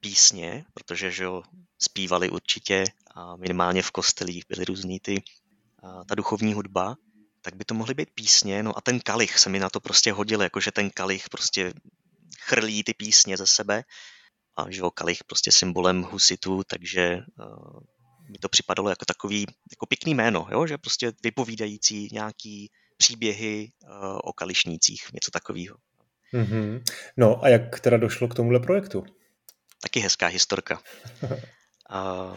[0.00, 1.42] písně, protože že jo,
[1.78, 2.84] zpívali určitě
[3.14, 5.22] a minimálně v kostelích byly různý ty,
[5.82, 6.96] a ta duchovní hudba,
[7.42, 10.12] tak by to mohly být písně, no a ten kalich se mi na to prostě
[10.12, 11.72] hodil, jakože ten kalich prostě
[12.40, 13.84] chrlí ty písně ze sebe
[14.56, 17.80] a že jo, kalich prostě symbolem husitů, takže uh,
[18.30, 20.66] mi to připadalo jako takový jako pěkný jméno, jo?
[20.66, 25.76] že prostě vypovídající nějaký příběhy uh, o kališnících, něco takového.
[26.34, 26.82] Mm-hmm.
[27.16, 29.04] No a jak teda došlo k tomuhle projektu?
[29.82, 30.80] Taky hezká historka.
[31.22, 32.36] uh,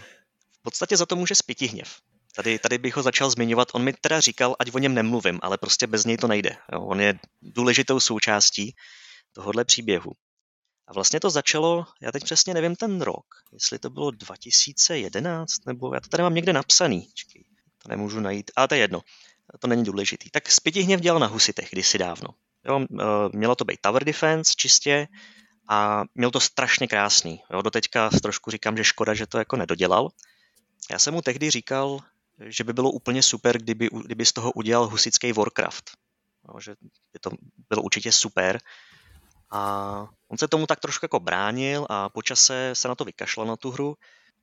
[0.52, 1.34] v podstatě za to může
[1.70, 1.96] hněv.
[2.36, 3.68] Tady, tady bych ho začal zmiňovat.
[3.74, 6.58] On mi teda říkal, ať o něm nemluvím, ale prostě bez něj to nejde.
[6.74, 6.82] Jo?
[6.82, 8.76] On je důležitou součástí
[9.34, 10.12] tohohle příběhu.
[10.88, 15.94] A vlastně to začalo, já teď přesně nevím ten rok, jestli to bylo 2011, nebo
[15.94, 17.46] já to tady mám někde napsaný, čekej,
[17.84, 19.02] to nemůžu najít, ale to je jedno,
[19.60, 20.30] to není důležitý.
[20.30, 20.44] Tak
[20.76, 22.28] hněv dělal na husitech kdysi dávno.
[22.66, 23.06] Jo, e,
[23.38, 25.08] mělo to být tower defense čistě
[25.70, 27.42] a měl to strašně krásný.
[27.54, 30.10] Jo, doteďka trošku říkám, že škoda, že to jako nedodělal.
[30.92, 32.00] Já jsem mu tehdy říkal,
[32.46, 35.92] že by bylo úplně super, kdyby, kdyby z toho udělal husický Warcraft.
[36.48, 36.76] Jo, že
[37.14, 37.32] by to
[37.70, 38.60] bylo určitě super,
[39.52, 43.56] a on se tomu tak trošku jako bránil a počase se na to vykašlal na
[43.56, 43.96] tu hru.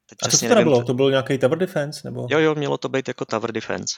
[0.07, 0.85] Teď a co to teda nevím, bylo?
[0.85, 2.01] To byl nějaký tower defense?
[2.05, 2.27] Nebo?
[2.31, 3.97] Jo, jo, mělo to být jako tower defense.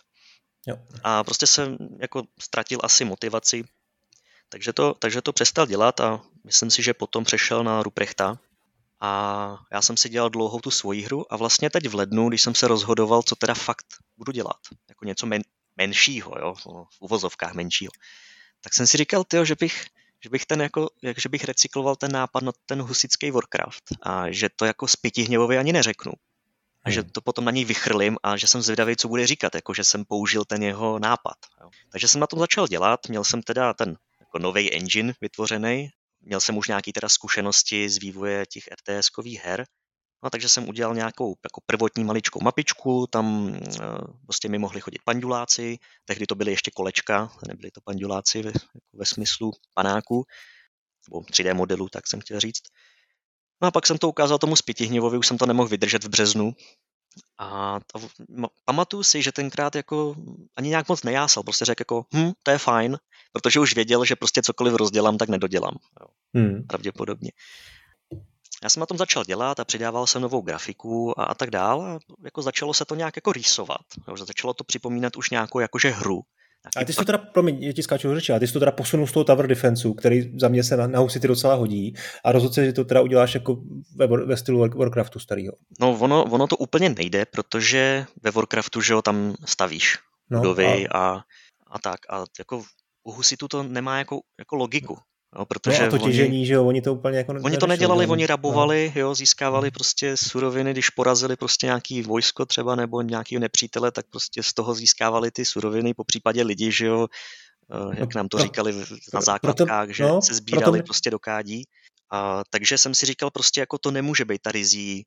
[0.66, 0.76] Jo.
[1.04, 3.64] A prostě jsem jako ztratil asi motivaci,
[4.48, 8.38] takže to, takže to přestal dělat a myslím si, že potom přešel na Ruprechta.
[9.00, 12.42] A já jsem si dělal dlouhou tu svoji hru a vlastně teď v lednu, když
[12.42, 14.56] jsem se rozhodoval, co teda fakt budu dělat,
[14.88, 15.42] jako něco men,
[15.76, 17.90] menšího, jo, v uvozovkách menšího,
[18.60, 19.86] tak jsem si říkal, tyjo, že bych
[20.22, 24.48] že bych ten jako, že bych recykloval ten nápad na ten husický Warcraft a že
[24.56, 26.12] to jako zpětihněvově ani neřeknu.
[26.84, 27.10] A že hmm.
[27.10, 30.04] to potom na něj vychrlím a že jsem zvědavý, co bude říkat, jako že jsem
[30.04, 31.36] použil ten jeho nápad.
[31.60, 31.70] Jo.
[31.90, 36.40] Takže jsem na tom začal dělat, měl jsem teda ten jako nový engine vytvořený, měl
[36.40, 39.66] jsem už nějaký teda zkušenosti z vývoje těch RTS-kových her
[40.22, 43.58] No, takže jsem udělal nějakou jako prvotní maličkou mapičku, tam e,
[44.26, 48.66] prostě mi mohli chodit panduláci, tehdy to byly ještě kolečka, nebyly to panduláci ve, jako
[48.92, 50.24] ve smyslu panáku,
[51.08, 52.62] nebo 3D modelu, tak jsem chtěl říct.
[53.62, 56.52] No a pak jsem to ukázal tomu Spitihněvovi, už jsem to nemohl vydržet v březnu.
[57.38, 58.08] A to,
[58.64, 60.16] pamatuju si, že tenkrát jako
[60.56, 62.98] ani nějak moc nejásal, prostě řekl jako, hm, to je fajn,
[63.32, 65.74] protože už věděl, že prostě cokoliv rozdělám, tak nedodělám.
[66.00, 66.06] Jo.
[66.34, 66.66] Hmm.
[66.66, 67.30] Pravděpodobně
[68.62, 71.82] já jsem na tom začal dělat a přidával jsem novou grafiku a, a tak dál
[71.82, 73.80] a jako začalo se to nějak jako rýsovat.
[74.08, 76.22] Jo, začalo to připomínat už nějakou jakože hru.
[76.76, 79.06] A ty jsi to teda, promiň, ti skáču řeči, a ty jsi to teda posunul
[79.06, 81.94] z toho Tower Defenseu, který za mě se na, na Husity docela hodí
[82.24, 83.56] a rozhodl se, že to teda uděláš jako
[83.96, 85.52] ve, ve stylu Warcraftu starého.
[85.80, 89.98] No ono, ono to úplně nejde, protože ve Warcraftu, že jo, tam stavíš
[90.30, 90.98] no, budovy a...
[90.98, 91.20] a,
[91.66, 92.00] a tak.
[92.10, 92.62] A jako
[93.02, 94.98] u Husitu to nemá jako, jako logiku.
[95.36, 97.34] No, protože no a to těžení, oni, že jo, oni to úplně jako...
[97.42, 99.00] Oni to nedělali, oni rabovali, no.
[99.00, 99.72] jo, získávali hmm.
[99.72, 104.74] prostě suroviny, když porazili prostě nějaký vojsko třeba nebo nějaký nepřítele, tak prostě z toho
[104.74, 107.06] získávali ty suroviny, po případě lidi, že jo,
[107.72, 108.74] eh, jak nám to říkali
[109.14, 110.84] na základkách, proto, že no, se sbírali proto...
[110.84, 111.64] prostě do kádí.
[112.10, 115.06] A, takže jsem si říkal prostě jako to nemůže být ta rizí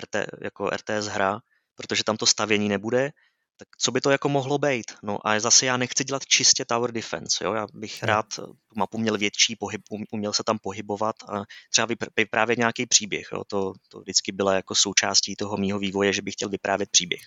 [0.00, 1.40] RT, jako RTS hra,
[1.74, 3.10] protože tam to stavění nebude,
[3.56, 4.92] tak co by to jako mohlo být?
[5.02, 7.52] No a zase já nechci dělat čistě tower defense, jo?
[7.52, 12.58] já bych rád tu mapu měl větší, pohyb, uměl se tam pohybovat a třeba vyprávět
[12.58, 13.44] nějaký příběh, jo?
[13.44, 17.20] To, to vždycky byla jako součástí toho mýho vývoje, že bych chtěl vyprávět příběh.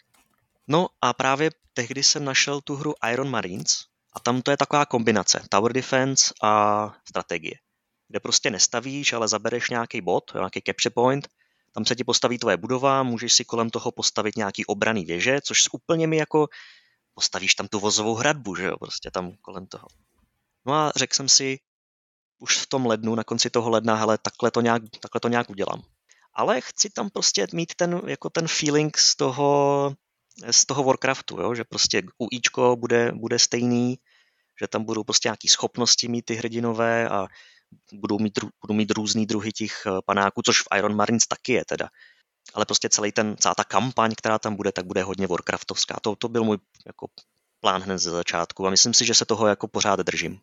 [0.68, 4.86] No a právě tehdy jsem našel tu hru Iron Marines a tam to je taková
[4.86, 7.56] kombinace tower defense a strategie,
[8.08, 11.28] kde prostě nestavíš, ale zabereš nějaký bod, nějaký capture point
[11.76, 15.70] tam se ti postaví tvoje budova, můžeš si kolem toho postavit nějaký obraný věže, což
[15.72, 16.48] úplně mi jako
[17.14, 19.88] postavíš tam tu vozovou hradbu, že jo, prostě tam kolem toho.
[20.66, 21.60] No a řekl jsem si,
[22.40, 25.50] už v tom lednu, na konci toho ledna, hele, takhle to nějak, takhle to nějak
[25.50, 25.82] udělám.
[26.34, 29.92] Ale chci tam prostě mít ten, jako ten feeling z toho,
[30.52, 31.56] z toho Warcraftu, jo?
[31.56, 34.00] že prostě UIčko bude, bude stejný,
[34.62, 37.28] že tam budou prostě nějaké schopnosti mít ty hrdinové a
[37.94, 41.66] budou mít, budou mít různý druhy těch eh, panáků, což v Iron Marines taky je
[41.66, 41.88] teda.
[42.54, 45.98] Ale prostě celý ten, celá ta kampaň, která tam bude, tak bude hodně Warcraftovská.
[46.02, 47.08] To, to byl můj jako
[47.60, 50.40] plán hned ze začátku a myslím si, že se toho jako pořád držím.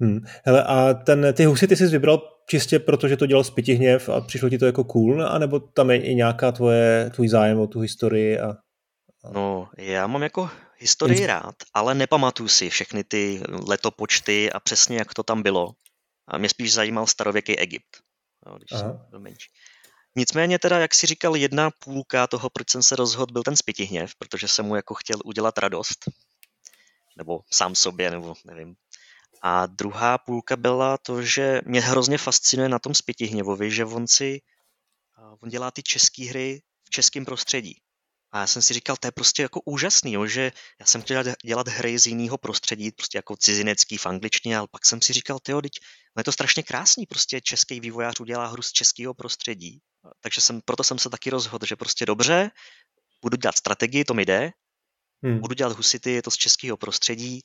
[0.00, 0.20] Hmm.
[0.44, 4.20] Hele, a ten, ty husy ty jsi vybral čistě proto, že to dělal Spitihněv a
[4.20, 7.80] přišlo ti to jako cool, anebo tam je i nějaká tvoje, tvůj zájem o tu
[7.80, 8.56] historii a,
[9.32, 15.14] No, já mám jako historii rád, ale nepamatuju si všechny ty letopočty a přesně jak
[15.14, 15.72] to tam bylo.
[16.30, 18.02] A mě spíš zajímal starověký Egypt,
[18.46, 18.80] jo, když Aha.
[18.80, 19.50] jsem byl menší.
[20.16, 24.14] Nicméně teda, jak si říkal, jedna půlka toho, proč jsem se rozhodl, byl ten spitihněv,
[24.18, 26.04] protože jsem mu jako chtěl udělat radost.
[27.16, 28.76] Nebo sám sobě, nebo nevím.
[29.42, 34.40] A druhá půlka byla to, že mě hrozně fascinuje na tom spitihněvovi, že on si
[35.40, 37.80] on dělá ty české hry v českém prostředí.
[38.32, 41.24] A já jsem si říkal, to je prostě jako úžasný, jo, že já jsem chtěl
[41.44, 45.38] dělat hry z jiného prostředí, prostě jako cizinecký v angličtině, ale pak jsem si říkal,
[45.38, 45.72] tyjo, teď,
[46.16, 49.80] no je to strašně krásný, prostě český vývojář udělá hru z českého prostředí.
[50.20, 52.50] Takže jsem, proto jsem se taky rozhodl, že prostě dobře,
[53.22, 54.50] budu dělat strategii, to mi jde,
[55.22, 55.40] hmm.
[55.40, 57.42] budu dělat husity, je to z českého prostředí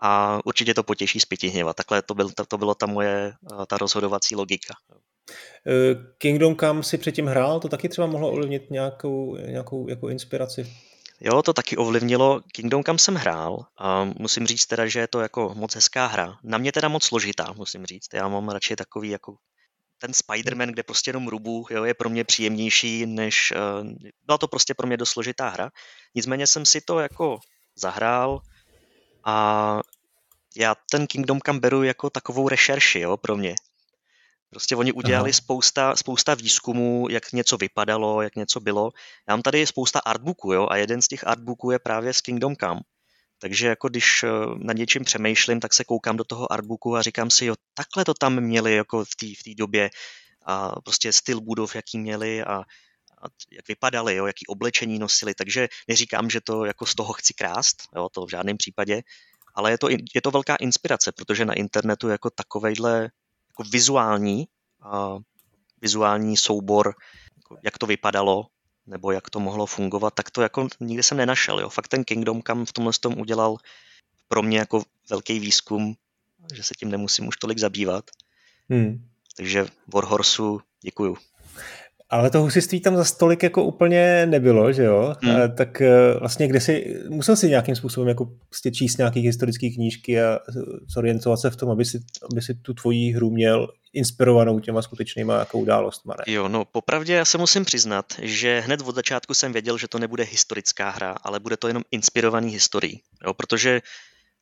[0.00, 1.74] a určitě to potěší Spitihněva.
[1.74, 3.34] Takhle to, byl, to, to bylo ta moje
[3.66, 4.74] ta rozhodovací logika.
[5.66, 10.72] Eh, Kingdom Come si předtím hrál, to taky třeba mohlo ovlivnit nějakou, nějakou jako inspiraci?
[11.20, 12.40] Jo, to taky ovlivnilo.
[12.52, 16.36] Kingdom Come jsem hrál a musím říct teda, že je to jako moc hezká hra.
[16.44, 18.14] Na mě teda moc složitá, musím říct.
[18.14, 19.36] Já mám radši takový jako
[19.98, 23.88] ten Spider-Man, kde prostě jenom rubu, jo, je pro mě příjemnější, než uh,
[24.26, 25.70] byla to prostě pro mě dost složitá hra.
[26.14, 27.38] Nicméně jsem si to jako
[27.76, 28.40] zahrál
[29.24, 29.80] a
[30.56, 33.54] já ten Kingdom Come beru jako takovou rešerši, jo, pro mě.
[34.50, 38.90] Prostě oni udělali spousta, spousta výzkumů, jak něco vypadalo, jak něco bylo.
[39.28, 42.56] Já mám tady spousta artbooků, jo, a jeden z těch artbooků je právě z Kingdom
[42.56, 42.80] Come.
[43.38, 47.30] Takže jako když eh, na něčím přemýšlím, tak se koukám do toho artbooku a říkám
[47.30, 49.90] si, jo, takhle to tam měli jako v té v době
[50.46, 55.68] a prostě styl budov, jaký měli a, a jak vypadali, jo, jaký oblečení nosili, takže
[55.88, 59.02] neříkám, že to jako z toho chci krást, jo, to v žádném případě,
[59.54, 63.10] ale je to, je to velká inspirace, protože na internetu jako takovejhle
[63.58, 64.48] jako vizuální,
[64.84, 65.22] uh,
[65.82, 66.94] vizuální soubor,
[67.36, 68.46] jako jak to vypadalo,
[68.86, 71.60] nebo jak to mohlo fungovat, tak to jako nikdy jsem nenašel.
[71.60, 71.68] Jo.
[71.68, 73.56] Fakt ten Kingdom kam v tomhle tom udělal
[74.28, 75.94] pro mě jako velký výzkum,
[76.54, 78.04] že se tím nemusím už tolik zabývat.
[78.70, 79.08] Hmm.
[79.36, 81.16] Takže Warhorsu děkuju.
[82.10, 85.14] Ale to husiství tam za stolik jako úplně nebylo, že jo?
[85.22, 85.36] Hmm.
[85.56, 90.22] Tak e, vlastně kde si, musel si nějakým způsobem jako prostě číst nějaké historické knížky
[90.22, 90.38] a
[90.94, 92.00] zorientovat se v tom, aby si,
[92.32, 96.14] aby si tu tvoji hru měl inspirovanou těma skutečnýma jako událostma.
[96.18, 96.32] Ne?
[96.34, 99.98] Jo, no popravdě já se musím přiznat, že hned od začátku jsem věděl, že to
[99.98, 103.00] nebude historická hra, ale bude to jenom inspirovaný historií.
[103.26, 103.80] Jo, protože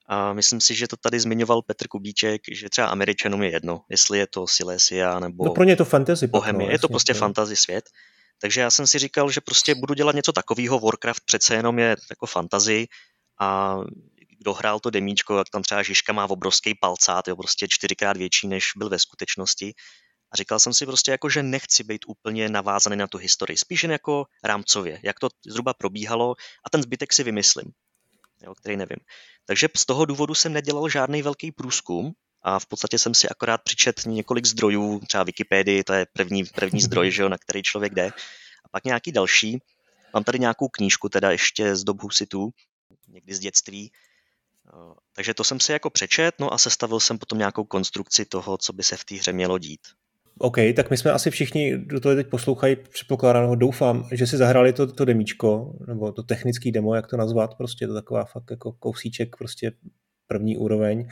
[0.09, 4.18] a myslím si, že to tady zmiňoval Petr Kubíček, že třeba Američanům je jedno, jestli
[4.18, 6.26] je to Silesia nebo no pro ně je to fantasy.
[6.26, 6.66] Bohemie.
[6.66, 7.18] No, je to prostě to.
[7.18, 7.84] fantasy svět.
[8.40, 10.80] Takže já jsem si říkal, že prostě budu dělat něco takového.
[10.80, 12.86] Warcraft přece jenom je jako fantasy
[13.40, 13.76] a
[14.38, 18.48] kdo hrál to demíčko, jak tam třeba Žižka má obrovský palcát, jo, prostě čtyřikrát větší,
[18.48, 19.74] než byl ve skutečnosti.
[20.32, 23.82] A říkal jsem si prostě jako, že nechci být úplně navázaný na tu historii, spíš
[23.82, 26.34] jen jako rámcově, jak to zhruba probíhalo
[26.66, 27.72] a ten zbytek si vymyslím,
[28.43, 28.99] jo, který nevím.
[29.45, 32.12] Takže z toho důvodu jsem nedělal žádný velký průzkum
[32.43, 36.80] a v podstatě jsem si akorát přičet několik zdrojů, třeba Wikipedii, to je první, první
[36.87, 38.07] zdroj, že jo, na který člověk jde,
[38.64, 39.59] a pak nějaký další.
[40.14, 42.51] Mám tady nějakou knížku, teda ještě z dob Husitu,
[43.09, 43.93] někdy z dětství,
[45.12, 48.72] takže to jsem si jako přečet, no a sestavil jsem potom nějakou konstrukci toho, co
[48.72, 49.80] by se v té hře mělo dít.
[50.39, 54.72] OK, tak my jsme asi všichni, kdo to teď poslouchají, předpokládám, doufám, že si zahrali
[54.72, 58.72] to, to demíčko, nebo to technický demo, jak to nazvat, prostě to taková fakt jako
[58.72, 59.72] kousíček, prostě
[60.26, 61.09] první úroveň.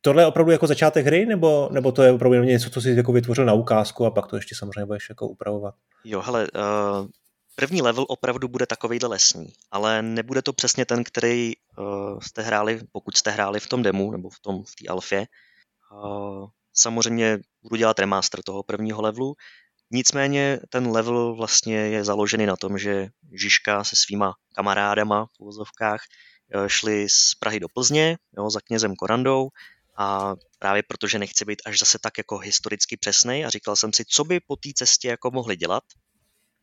[0.00, 3.12] Tohle je opravdu jako začátek hry, nebo, nebo to je opravdu něco, co jsi jako
[3.12, 5.74] vytvořil na ukázku a pak to ještě samozřejmě budeš jako upravovat?
[6.04, 7.08] Jo, hele, uh,
[7.56, 12.80] první level opravdu bude takovejhle lesní, ale nebude to přesně ten, který uh, jste hráli,
[12.92, 15.26] pokud jste hráli v tom demo, nebo v tom v té alfě.
[16.04, 17.38] Uh, samozřejmě
[17.68, 19.34] budu dělat remaster toho prvního levelu,
[19.90, 26.00] nicméně ten level vlastně je založený na tom, že Žižka se svýma kamarádama v uvozovkách
[26.54, 29.48] eh, šli z Prahy do Plzně jo, za knězem Korandou.
[29.98, 34.04] A právě protože nechci být až zase tak jako historicky přesný a říkal jsem si,
[34.04, 35.82] co by po té cestě jako mohli dělat,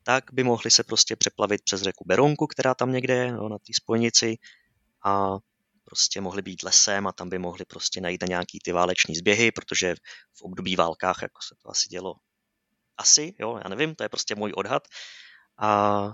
[0.04, 3.58] tak by mohli se prostě přeplavit přes řeku Beronku, která tam někde je, jo, na
[3.58, 4.38] té spojnici
[5.06, 5.38] a
[5.94, 9.52] prostě mohli být lesem a tam by mohli prostě najít na nějaký ty váleční zběhy,
[9.52, 9.96] protože
[10.34, 12.16] v období válkách jako se to asi dělo
[12.98, 14.84] asi, jo, já nevím, to je prostě můj odhad.
[15.60, 16.12] A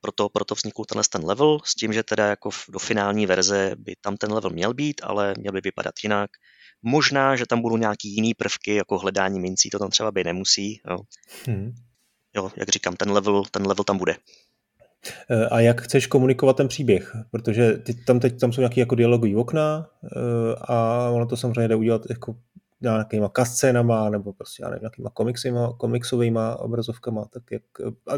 [0.00, 3.96] proto, proto vznikl tenhle ten level s tím, že teda jako do finální verze by
[4.00, 6.30] tam ten level měl být, ale měl by vypadat jinak.
[6.82, 10.80] Možná, že tam budou nějaký jiný prvky, jako hledání mincí, to tam třeba by nemusí.
[10.90, 10.98] Jo.
[11.46, 11.72] Hmm.
[12.36, 14.16] jo, jak říkám, ten level, ten level tam bude.
[15.30, 17.16] Eh, a jak chceš komunikovat ten příběh?
[17.30, 21.68] Protože ty, tam teď tam jsou nějaké jako dialogové okna eh, a ono to samozřejmě
[21.68, 22.36] jde udělat jako
[22.80, 27.62] nějakýma kascénama nebo prostě, já nevím, nějakýma komiksima, komiksovými obrazovkama, tak jak,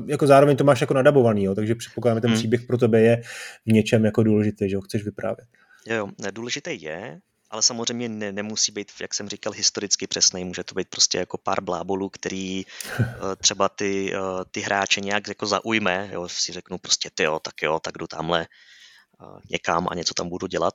[0.06, 2.38] jako zároveň to máš jako nadabovaný, jo, takže předpokládám, ten hmm.
[2.38, 3.22] příběh pro tebe je
[3.66, 5.48] v něčem jako důležitý, že ho chceš vyprávět.
[5.88, 7.20] Jo, jo, důležitý je,
[7.50, 10.44] ale samozřejmě ne, nemusí být, jak jsem říkal, historicky přesný.
[10.44, 12.64] Může to být prostě jako pár blábolů, který
[13.00, 17.38] eh, třeba ty, eh, ty hráče nějak jako zaujme, jo, si řeknu prostě ty jo,
[17.38, 20.74] tak jo, tak jdu tamhle eh, někam a něco tam budu dělat.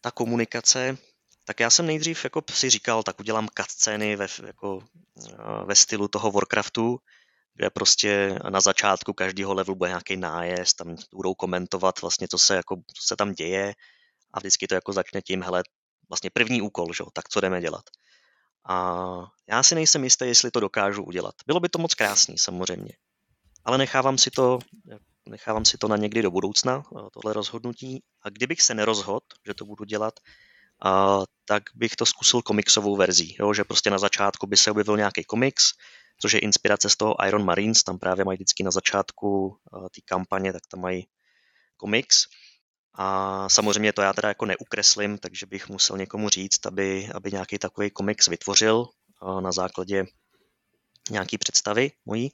[0.00, 0.96] Ta komunikace,
[1.44, 4.82] tak já jsem nejdřív jako si říkal, tak udělám cutscény ve, jako,
[5.64, 6.98] ve stylu toho Warcraftu,
[7.54, 12.54] kde prostě na začátku každého levelu bude nějaký nájezd, tam budou komentovat vlastně, co se,
[12.56, 13.74] jako, co se tam děje,
[14.32, 15.62] a vždycky to jako začne tím, hele,
[16.08, 17.04] vlastně první úkol, že?
[17.12, 17.84] tak co jdeme dělat.
[18.68, 19.06] A
[19.48, 21.34] já si nejsem jistý, jestli to dokážu udělat.
[21.46, 22.92] Bylo by to moc krásný, samozřejmě.
[23.64, 24.58] Ale nechávám si to,
[25.28, 28.02] nechávám si to na někdy do budoucna, tohle rozhodnutí.
[28.22, 30.14] A kdybych se nerozhodl, že to budu dělat,
[30.84, 33.54] a, tak bych to zkusil komiksovou verzí, jo?
[33.54, 35.72] že prostě na začátku by se objevil nějaký komiks,
[36.20, 40.52] což je inspirace z toho Iron Marines, tam právě mají vždycky na začátku té kampaně,
[40.52, 41.06] tak tam mají
[41.76, 42.26] komiks
[42.94, 47.58] a samozřejmě to já teda jako neukreslím, takže bych musel někomu říct, aby, aby nějaký
[47.58, 48.86] takový komiks vytvořil
[49.40, 50.06] na základě
[51.10, 52.30] nějaký představy mojí.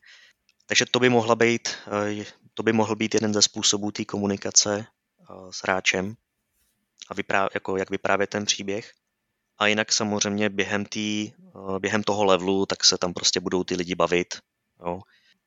[0.67, 1.69] Takže to by mohla být,
[2.55, 4.87] to by mohl být jeden ze způsobů té komunikace
[5.51, 6.15] s hráčem
[7.09, 8.93] a vyprávě, jako jak vyprávět ten příběh.
[9.59, 11.33] A jinak samozřejmě během, tý,
[11.79, 14.35] během toho levelu, tak se tam prostě budou ty lidi bavit.
[14.87, 15.01] Jo.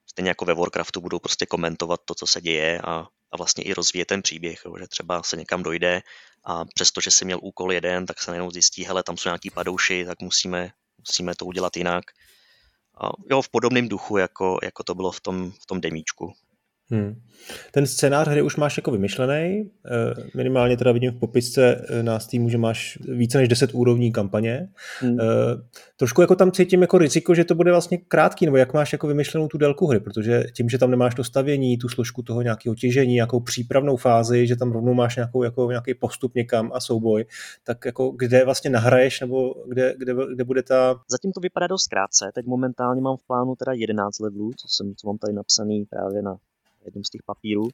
[0.05, 3.73] Stejně jako ve Warcraftu budou prostě komentovat to, co se děje a a vlastně i
[3.73, 6.01] rozvíjet ten příběh, jo, že třeba se někam dojde
[6.45, 10.05] a přestože si měl úkol jeden, tak se najednou zjistí, hele, tam jsou nějaký padouši,
[10.05, 12.03] tak musíme, musíme to udělat jinak.
[13.01, 16.33] A jo, v podobném duchu, jako, jako to bylo v tom, v tom demíčku.
[16.91, 17.21] Hmm.
[17.71, 22.19] Ten scénář hry už máš jako vymyšlený, eh, minimálně teda vidím v popisce eh, na
[22.19, 24.69] Steamu, že máš více než 10 úrovní kampaně.
[24.99, 25.19] Hmm.
[25.19, 25.25] Eh,
[25.97, 29.07] trošku jako tam cítím jako riziko, že to bude vlastně krátký, nebo jak máš jako
[29.07, 32.75] vymyšlenou tu délku hry, protože tím, že tam nemáš to stavění, tu složku toho nějakého
[32.75, 37.25] těžení, nějakou přípravnou fázi, že tam rovnou máš nějakou, jako nějaký postup někam a souboj,
[37.63, 40.95] tak jako kde vlastně nahraješ, nebo kde, kde, kde bude ta...
[41.09, 44.95] Zatím to vypadá dost krátce, teď momentálně mám v plánu teda 11 levelů, co, jsem,
[44.95, 46.35] co mám tady napsaný právě na
[46.85, 47.67] jedním z těch papírů.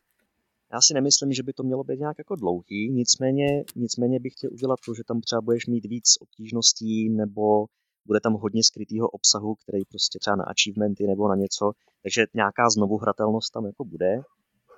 [0.73, 4.49] Já si nemyslím, že by to mělo být nějak jako dlouhý, nicméně, nicméně bych chtěl
[4.53, 7.65] udělat to, že tam třeba budeš mít víc obtížností nebo
[8.05, 11.71] bude tam hodně skrytého obsahu, který prostě třeba na achievementy nebo na něco,
[12.03, 14.21] takže nějaká znovuhratelnost tam jako bude.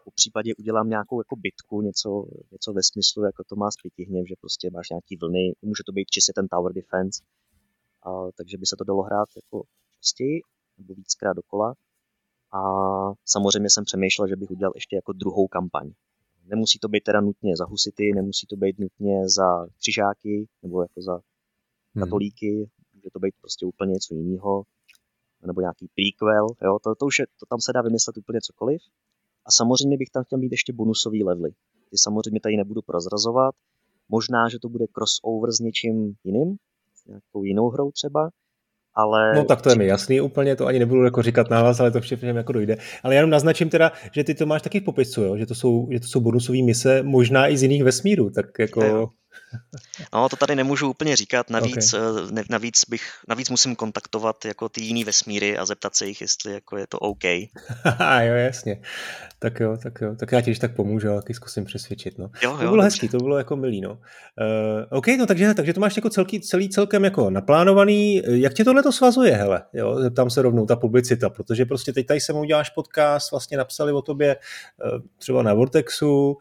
[0.05, 4.35] Po případě udělám nějakou jako bitku, něco, něco ve smyslu, jako to má zpětihněv, že
[4.41, 7.23] prostě máš nějaký vlny, může to být čistě ten tower defense,
[8.03, 9.63] a, takže by se to dalo hrát jako
[10.01, 10.41] častěji
[10.77, 11.73] nebo víckrát dokola.
[12.51, 12.59] A
[13.25, 15.91] samozřejmě jsem přemýšlel, že bych udělal ještě jako druhou kampaň.
[16.45, 21.01] Nemusí to být teda nutně za husity, nemusí to být nutně za křižáky nebo jako
[21.01, 22.03] za hmm.
[22.03, 22.65] katolíky, hmm.
[22.93, 24.63] může to být prostě úplně něco jiného,
[25.45, 28.81] nebo nějaký prequel, jo, to, to už je, to tam se dá vymyslet úplně cokoliv.
[29.45, 31.51] A samozřejmě bych tam chtěl mít ještě bonusový levely.
[31.89, 33.55] Ty samozřejmě tady nebudu prozrazovat.
[34.09, 36.57] Možná, že to bude crossover s něčím jiným,
[36.93, 38.29] s nějakou jinou hrou třeba,
[38.97, 39.35] ale...
[39.35, 42.01] No tak to je mi jasný úplně, to ani nebudu jako říkat nahlas, ale to
[42.01, 42.77] všechno jako dojde.
[43.03, 45.37] Ale jenom naznačím teda, že ty to máš taky v popisu, jo?
[45.37, 48.83] Že, to jsou, že to jsou bonusové mise, možná i z jiných vesmírů, tak jako...
[48.83, 49.07] Jo.
[50.13, 52.31] No, to tady nemůžu úplně říkat, navíc, okay.
[52.31, 56.53] ne, navíc, bych, navíc musím kontaktovat jako ty jiný vesmíry a zeptat se jich, jestli
[56.53, 57.23] jako je to OK.
[58.19, 58.81] jo, jasně.
[59.39, 60.15] Tak jo, tak jo.
[60.15, 62.17] Tak já ti tak pomůžu, taky zkusím přesvědčit.
[62.17, 62.29] No.
[62.43, 62.85] Jo, jo, to bylo dobře.
[62.85, 63.81] hezký, to bylo jako milý.
[63.81, 63.91] No.
[63.91, 63.97] Uh,
[64.89, 68.21] OK, no takže, takže to máš jako celý, celý celkem jako naplánovaný.
[68.25, 69.63] Jak tě tohle to svazuje, hele?
[69.73, 73.57] Jo, zeptám se rovnou ta publicita, protože prostě teď tady se mu uděláš podcast, vlastně
[73.57, 76.37] napsali o tobě uh, třeba na Vortexu, uh,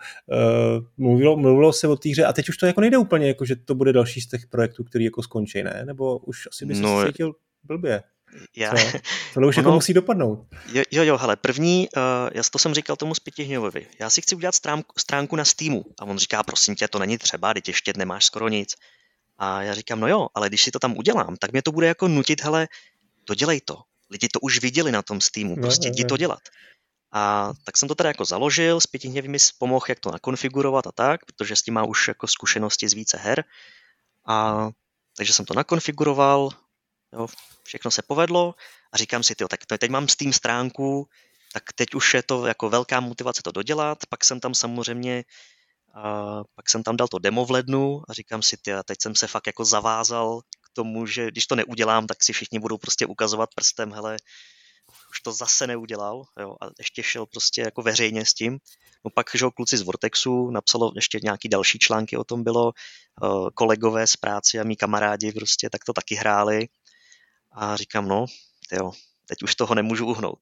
[0.96, 3.56] mluvilo, mluvilo se o té hře a teď už to jako nejde úplně, jako že
[3.56, 5.82] to bude další z těch projektů, který jako skončí, ne?
[5.86, 8.02] Nebo už asi bys no, se cítil blbě.
[8.56, 8.70] Já...
[8.70, 8.92] To už
[9.34, 10.46] jako ono, jako musí dopadnout.
[10.72, 14.34] Jo, jo, jo hele, první, uh, já to jsem říkal tomu Spitihňovovi, já si chci
[14.34, 15.84] udělat stránku, stránku na Steamu.
[16.00, 18.74] A on říká, prosím tě, to není třeba, teď ještě nemáš skoro nic.
[19.38, 21.86] A já říkám, no jo, ale když si to tam udělám, tak mě to bude
[21.86, 22.68] jako nutit, hele,
[23.28, 23.76] dodělej to.
[24.10, 26.40] Lidi to už viděli na tom Steamu, no, prostě jdi to dělat.
[27.12, 31.24] A tak jsem to teda jako založil, zpětně mi pomohl, jak to nakonfigurovat a tak,
[31.24, 33.44] protože s tím má už jako zkušenosti z více her.
[34.26, 34.68] A
[35.16, 36.50] takže jsem to nakonfiguroval,
[37.12, 37.26] jo,
[37.62, 38.54] všechno se povedlo
[38.92, 41.08] a říkám si, tyjo, tak teď mám Steam stránku,
[41.52, 45.24] tak teď už je to jako velká motivace to dodělat, pak jsem tam samozřejmě
[45.94, 49.14] a pak jsem tam dal to demo v lednu a říkám si, ty, teď jsem
[49.14, 53.06] se fakt jako zavázal k tomu, že když to neudělám, tak si všichni budou prostě
[53.06, 54.16] ukazovat prstem, hele,
[55.10, 58.58] už to zase neudělal jo, a ještě šel prostě jako veřejně s tím.
[59.04, 62.72] No pak, že kluci z Vortexu napsalo ještě nějaký další články o tom bylo,
[63.22, 66.68] uh, kolegové z práce a mý kamarádi prostě tak to taky hráli.
[67.52, 68.26] A říkám, no,
[68.72, 68.92] jo,
[69.26, 70.38] teď už toho nemůžu uhnout.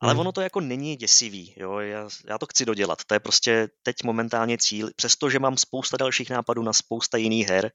[0.00, 0.20] Ale hmm.
[0.20, 3.96] ono to jako není děsivý, jo, já, já to chci dodělat, to je prostě teď
[4.04, 7.72] momentálně cíl, přestože mám spousta dalších nápadů na spousta jiných her,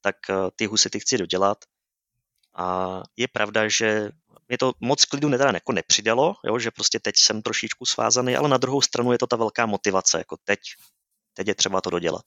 [0.00, 1.58] tak uh, ty husy ty chci dodělat.
[2.54, 4.10] A je pravda, že
[4.48, 8.48] mě to moc klidu teda jako nepřidalo, jo, že prostě teď jsem trošičku svázaný, ale
[8.48, 10.58] na druhou stranu je to ta velká motivace, jako teď,
[11.34, 12.22] teď je třeba to dodělat.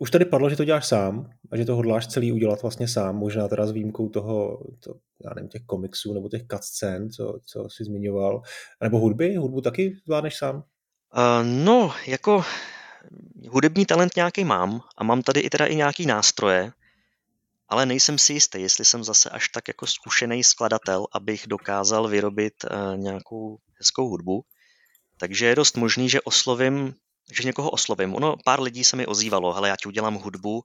[0.00, 3.16] Už tady padlo, že to děláš sám a že to hodláš celý udělat vlastně sám,
[3.16, 4.94] možná teda s výjimkou toho, to,
[5.24, 8.42] já nevím, těch komiksů nebo těch cutscén, co, co jsi zmiňoval,
[8.82, 10.56] nebo hudby, hudbu taky zvládneš sám?
[10.56, 12.44] Uh, no, jako
[13.50, 16.72] hudební talent nějaký mám a mám tady i teda i nějaký nástroje,
[17.68, 22.54] ale nejsem si jistý, jestli jsem zase až tak jako zkušený skladatel, abych dokázal vyrobit
[22.64, 24.44] uh, nějakou hezkou hudbu.
[25.18, 26.94] Takže je dost možný, že oslovím,
[27.32, 28.14] že někoho oslovím.
[28.14, 30.62] Ono, pár lidí se mi ozývalo, hele, já ti udělám hudbu.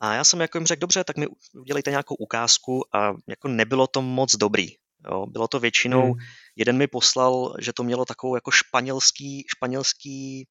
[0.00, 3.86] A já jsem jako jim řekl, dobře, tak mi udělejte nějakou ukázku a jako nebylo
[3.86, 4.68] to moc dobrý.
[5.10, 6.22] Jo, bylo to většinou, hmm.
[6.56, 10.48] jeden mi poslal, že to mělo takovou jako španělský, španělský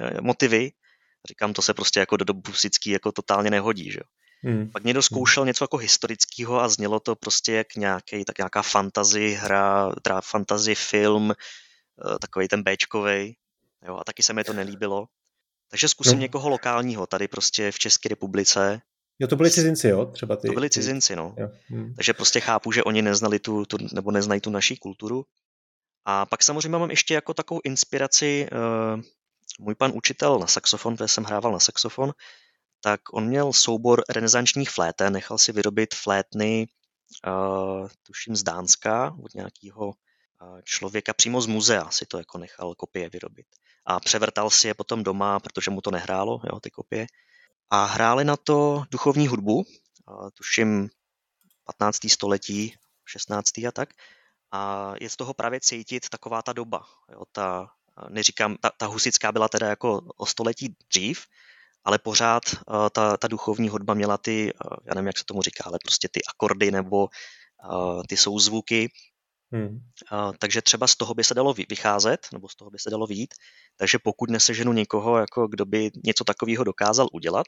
[0.00, 0.72] eh, motivy.
[1.28, 2.42] Říkám, to se prostě jako do dobu
[2.86, 4.08] jako totálně nehodí, že jo.
[4.42, 4.70] Hmm.
[4.70, 5.02] Pak někdo hmm.
[5.02, 10.20] zkoušel něco jako historického a znělo to prostě jak nějaký, tak nějaká fantasy hra, teda
[10.20, 13.36] fantasy film, eh, takový ten Bčkovej,
[13.86, 15.06] jo, a taky se mi to nelíbilo.
[15.70, 16.20] Takže zkusím no.
[16.20, 18.80] někoho lokálního tady prostě v České republice.
[19.18, 20.06] Jo, to byli cizinci, jo?
[20.06, 21.34] Třeba ty, to byli cizinci, no.
[21.38, 21.48] Jo.
[21.68, 21.94] Hmm.
[21.94, 25.24] Takže prostě chápu, že oni neznali tu, tu, nebo neznají tu naší kulturu.
[26.04, 29.02] A pak samozřejmě mám ještě jako takovou inspiraci uh,
[29.60, 32.12] můj pan učitel na saxofon, protože jsem hrával na saxofon,
[32.86, 36.66] tak on měl soubor renesančních fléten, nechal si vyrobit flétny,
[37.26, 42.74] uh, tuším z Dánska, od nějakého uh, člověka přímo z muzea si to jako nechal
[42.74, 43.46] kopie vyrobit.
[43.86, 47.06] A převrtal si je potom doma, protože mu to nehrálo, jo, ty kopie.
[47.70, 50.88] A hráli na to duchovní hudbu, uh, tuším
[51.64, 52.10] 15.
[52.10, 52.74] století,
[53.04, 53.58] 16.
[53.58, 53.88] a tak.
[54.52, 56.86] A je z toho právě cítit taková ta doba.
[57.12, 57.70] Jo, ta,
[58.08, 61.26] neříkám, ta, ta husická byla teda jako o století dřív,
[61.86, 65.42] ale pořád uh, ta, ta duchovní hudba měla ty, uh, já nevím, jak se tomu
[65.42, 67.08] říká, ale prostě ty akordy nebo
[67.70, 68.88] uh, ty souzvuky.
[69.52, 69.68] Hmm.
[69.68, 73.06] Uh, takže třeba z toho by se dalo vycházet, nebo z toho by se dalo
[73.06, 73.34] výjít.
[73.76, 77.46] Takže pokud neseženu někoho, jako kdo by něco takového dokázal udělat,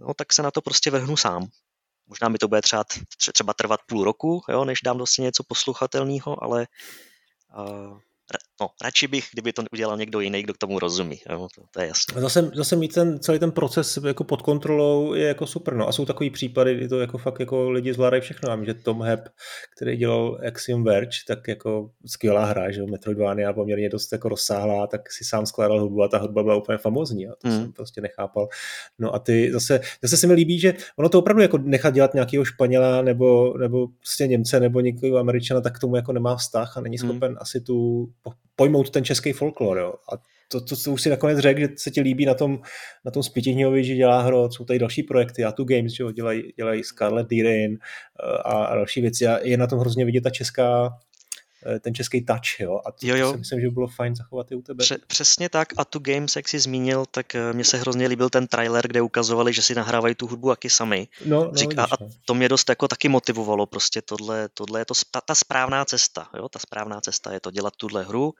[0.00, 1.46] no tak se na to prostě vrhnu sám.
[2.06, 2.84] Možná mi to bude třeba,
[3.32, 6.66] třeba trvat půl roku, jo, než dám vlastně něco posluchatelného, ale
[7.58, 7.98] uh,
[8.62, 11.18] no, radši bych, kdyby to udělal někdo jiný, kdo k tomu rozumí.
[11.30, 12.20] Jo, to, to je jasné.
[12.20, 15.74] Zase, zase mít ten, celý ten proces jako pod kontrolou je jako super.
[15.74, 15.88] No.
[15.88, 18.50] A jsou takový případy, kdy to jako fakt jako lidi zvládají všechno.
[18.50, 19.28] Já že Tom Hep,
[19.76, 25.12] který dělal Axiom Verge, tak jako skvělá hra, že Metroidvania poměrně dost jako rozsáhlá, tak
[25.12, 27.28] si sám skládal hudbu a ta hudba byla úplně famózní.
[27.28, 27.58] A to mm.
[27.58, 28.48] jsem prostě nechápal.
[28.98, 32.14] No a ty zase, zase se mi líbí, že ono to opravdu jako nechat dělat
[32.14, 36.76] nějakého Španěla nebo, nebo prostě Němce nebo někoho Američana, tak k tomu jako nemá vztah
[36.76, 37.08] a není hmm.
[37.08, 37.38] schopen mm.
[37.40, 38.08] asi tu
[38.56, 39.78] pojmout ten český folklor.
[39.78, 39.94] Jo.
[40.12, 40.16] A
[40.48, 42.60] to, to, to, už si nakonec řekl, že se ti líbí na tom,
[43.04, 46.10] na tom Spitihňovi, že dělá hro, jsou tady další projekty, a tu Games, že jo,
[46.10, 50.20] dělají, dělají Scarlet Deerin eh, a, a další věci a je na tom hrozně vidět
[50.20, 50.90] ta česká
[51.80, 53.32] ten český touch, jo, a to, jo, jo.
[53.32, 54.82] si myslím, že by bylo fajn zachovat i u tebe.
[54.84, 58.30] Pře- přesně tak a tu Games, jak jsi zmínil, tak eh, mně se hrozně líbil
[58.30, 61.08] ten trailer, kde ukazovali, že si nahrávají tu hudbu taky sami.
[61.26, 62.08] No, no, Řík, a, no.
[62.24, 66.28] to mě dost jako taky motivovalo, prostě tohle, tohle je to ta, ta správná cesta,
[66.36, 68.34] jo, ta správná cesta je to dělat tuhle hru,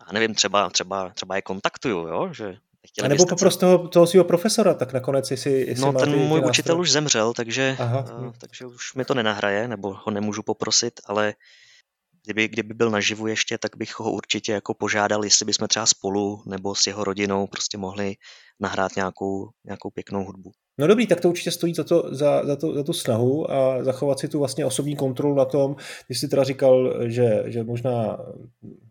[0.00, 2.56] a nevím, třeba, třeba, třeba je kontaktuju, jo, že
[3.02, 6.40] a nebo poprost toho, toho svého profesora, tak nakonec jestli, jestli No ten ty, můj
[6.40, 8.04] ty učitel už zemřel, takže, Aha.
[8.18, 11.34] Uh, takže už mi to nenahraje, nebo ho nemůžu poprosit, ale
[12.26, 16.42] Kdyby, kdyby byl naživu ještě, tak bych ho určitě jako požádal, jestli bychom třeba spolu
[16.46, 18.14] nebo s jeho rodinou prostě mohli
[18.60, 20.50] nahrát nějakou, nějakou pěknou hudbu.
[20.78, 23.84] No dobrý, tak to určitě stojí za, to, za, za, to, za tu snahu a
[23.84, 25.76] zachovat si tu vlastně osobní kontrolu na tom,
[26.08, 28.18] ty jsi teda říkal, že, že možná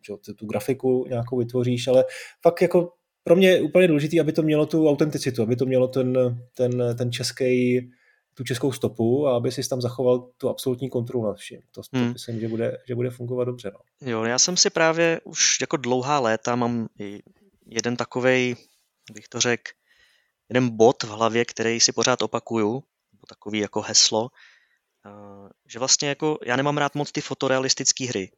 [0.07, 2.05] že tu grafiku nějakou vytvoříš, ale
[2.41, 2.91] fakt jako
[3.23, 6.95] pro mě je úplně důležité, aby to mělo tu autenticitu, aby to mělo ten, ten,
[6.97, 7.81] ten český
[8.37, 11.61] tu českou stopu a aby si tam zachoval tu absolutní kontrolu nad vším.
[11.71, 12.13] To, to hmm.
[12.13, 13.71] myslím, že bude, že bude fungovat dobře.
[13.73, 14.11] No.
[14.11, 16.87] Jo, já jsem si právě už jako dlouhá léta mám
[17.65, 18.55] jeden takovej,
[19.13, 19.71] bych to řekl,
[20.49, 22.73] jeden bod v hlavě, který si pořád opakuju,
[23.13, 24.29] nebo takový jako heslo,
[25.67, 28.31] že vlastně jako já nemám rád moc ty fotorealistické hry,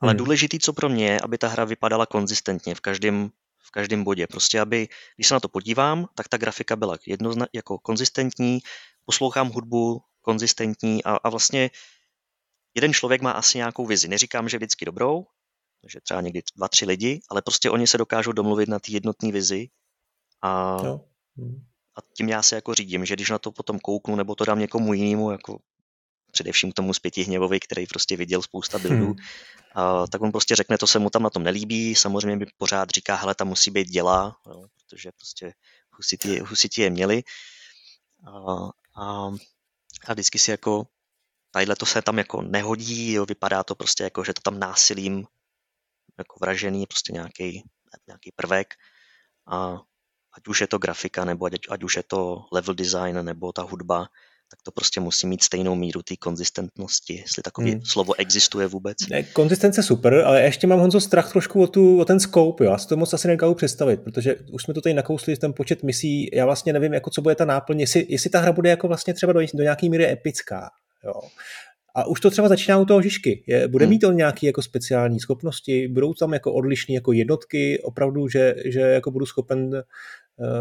[0.00, 0.18] ale hmm.
[0.18, 3.30] důležitý, co pro mě je, aby ta hra vypadala konzistentně v každém
[3.66, 4.26] v každém bodě.
[4.26, 8.58] Prostě, aby, když se na to podívám, tak ta grafika byla jednozna, jako konzistentní,
[9.06, 11.70] poslouchám hudbu konzistentní a, a vlastně
[12.74, 14.08] jeden člověk má asi nějakou vizi.
[14.08, 15.26] Neříkám, že vždycky dobrou,
[15.80, 19.32] takže třeba někdy dva, tři lidi, ale prostě oni se dokážou domluvit na té jednotné
[19.32, 19.68] vizi
[20.42, 21.04] a, no.
[21.96, 24.58] a tím já se jako řídím, že když na to potom kouknu nebo to dám
[24.58, 25.58] někomu jinému, jako
[26.32, 26.92] především tomu
[27.24, 29.16] hněvovi, který prostě viděl spousta buildů, hmm.
[29.74, 32.90] a, tak on prostě řekne, to se mu tam na tom nelíbí, samozřejmě mi pořád
[32.90, 35.52] říká, hele, tam musí být děla, jo, protože prostě
[35.90, 37.22] husiti, husiti je měli.
[38.26, 39.30] A, a,
[40.06, 40.86] a vždycky si jako
[41.50, 45.26] tadyhle to se tam jako nehodí, jo, vypadá to prostě jako, že to tam násilím
[46.18, 47.62] jako vražený, prostě nějaký,
[48.06, 48.74] nějaký prvek.
[49.46, 49.80] A
[50.32, 53.62] ať už je to grafika, nebo ať, ať už je to level design, nebo ta
[53.62, 54.08] hudba,
[54.50, 57.80] tak to prostě musí mít stejnou míru té konzistentnosti, jestli takové hmm.
[57.84, 58.96] slovo existuje vůbec.
[59.10, 62.70] Ne, konzistence super, ale ještě mám Honzo strach trošku o, tu, o ten scope, jo.
[62.70, 65.82] já si to moc asi nekážu představit, protože už jsme to tady nakousli, ten počet
[65.82, 68.88] misí, já vlastně nevím, jako co bude ta náplň, jestli, jestli ta hra bude jako
[68.88, 70.70] vlastně třeba do, do nějaké míry epická,
[71.04, 71.20] jo.
[71.96, 73.44] A už to třeba začíná u toho Žižky.
[73.46, 73.90] Je, bude hmm.
[73.90, 75.88] mít on nějaké jako speciální schopnosti?
[75.88, 77.80] Budou tam jako odlišné jako jednotky?
[77.82, 79.82] Opravdu, že, že jako budu schopen,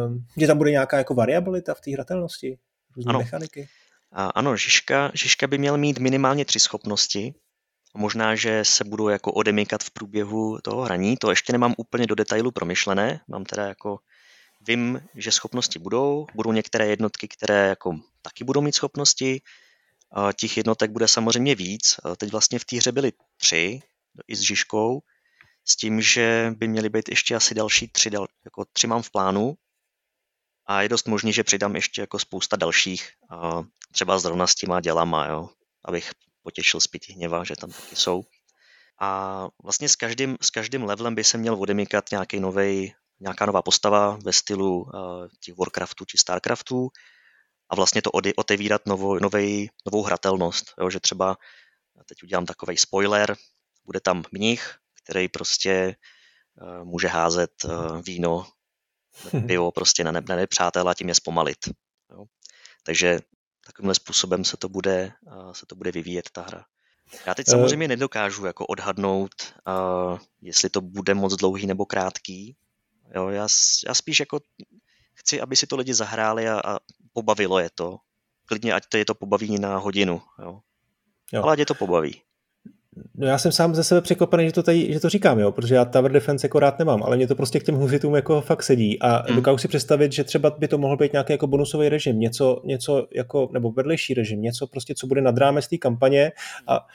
[0.05, 2.57] um, že tam bude nějaká jako variabilita v té hratelnosti?
[2.95, 3.19] Různé ano.
[3.19, 3.69] mechaniky?
[4.11, 7.33] A ano, Žižka, Žižka by měl mít minimálně tři schopnosti.
[7.97, 11.17] Možná, že se budou jako odemykat v průběhu toho hraní.
[11.17, 13.19] To ještě nemám úplně do detailu promyšlené.
[13.27, 13.99] Mám teda jako
[14.67, 16.27] vím, že schopnosti budou.
[16.35, 19.41] Budou některé jednotky, které jako taky budou mít schopnosti.
[20.39, 21.95] Těch jednotek bude samozřejmě víc.
[22.17, 23.79] Teď vlastně v té hře byly tři,
[24.27, 24.99] i s Žižkou,
[25.67, 28.09] s tím, že by měly být ještě asi další tři,
[28.45, 29.55] jako tři mám v plánu
[30.65, 33.09] a je dost možný, že přidám ještě jako spousta dalších,
[33.91, 35.49] třeba zrovna s těma dělama, jo,
[35.85, 36.11] abych
[36.43, 38.23] potěšil zpětí hněva, že tam taky jsou.
[39.01, 43.61] A vlastně s každým, s každým levelem by se měl odemykat nějaký novej, nějaká nová
[43.61, 44.91] postava ve stylu uh,
[45.39, 46.89] těch Warcraftů či Starcraftů,
[47.69, 50.73] a vlastně to otevírat novou, novej, novou hratelnost.
[50.79, 51.37] Jo, že třeba,
[52.05, 53.35] teď udělám takový spoiler,
[53.85, 55.95] bude tam mnich, který prostě
[56.61, 58.47] uh, může házet uh, víno,
[59.47, 61.57] pivo prostě na, ne, na nepřátel a tím je zpomalit.
[62.11, 62.25] Jo.
[62.83, 63.19] Takže
[63.65, 65.11] takovýmhle způsobem se to bude,
[65.51, 66.65] se to bude vyvíjet ta hra.
[67.25, 69.31] Já teď samozřejmě nedokážu jako odhadnout,
[69.67, 72.55] uh, jestli to bude moc dlouhý nebo krátký.
[73.15, 73.47] Jo, já,
[73.87, 74.39] já spíš jako
[75.13, 76.79] chci, aby si to lidi zahráli a, a
[77.13, 77.97] pobavilo je to.
[78.45, 80.21] Klidně, ať to je to pobaví na hodinu.
[80.39, 80.59] Jo.
[81.33, 81.43] Jo.
[81.43, 82.21] Ale ať je to pobaví.
[83.15, 85.75] No já jsem sám ze sebe překvapený, že to, tady, že to říkám, jo, protože
[85.75, 88.63] já Tower Defense jako rád nemám, ale mě to prostě k těm husitům jako fakt
[88.63, 89.35] sedí a hmm.
[89.35, 93.07] dokážu si představit, že třeba by to mohl být nějaký jako bonusový režim, něco, něco
[93.15, 96.31] jako, nebo vedlejší režim, něco prostě, co bude nad rámec té kampaně
[96.67, 96.87] a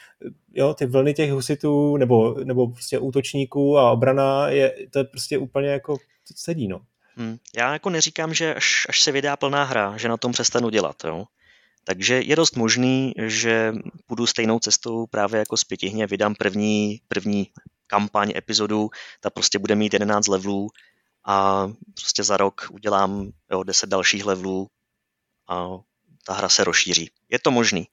[0.55, 5.39] jo, ty vlny těch husitů nebo, nebo prostě útočníků a obrana je, to je prostě
[5.39, 5.97] úplně jako
[6.37, 6.81] sedí, no.
[7.17, 7.37] Hmm.
[7.57, 10.97] Já jako neříkám, že až, až se vydá plná hra, že na tom přestanu dělat.
[11.05, 11.25] Jo?
[11.85, 13.73] Takže je dost možný, že
[14.07, 17.47] půjdu stejnou cestou právě jako zpětihně, vydám první, první
[17.87, 20.69] kampaň, epizodu, ta prostě bude mít 11 levelů
[21.27, 24.69] a prostě za rok udělám jo, 10 dalších levelů
[25.49, 25.69] a
[26.27, 27.11] ta hra se rozšíří.
[27.29, 27.89] Je to možný.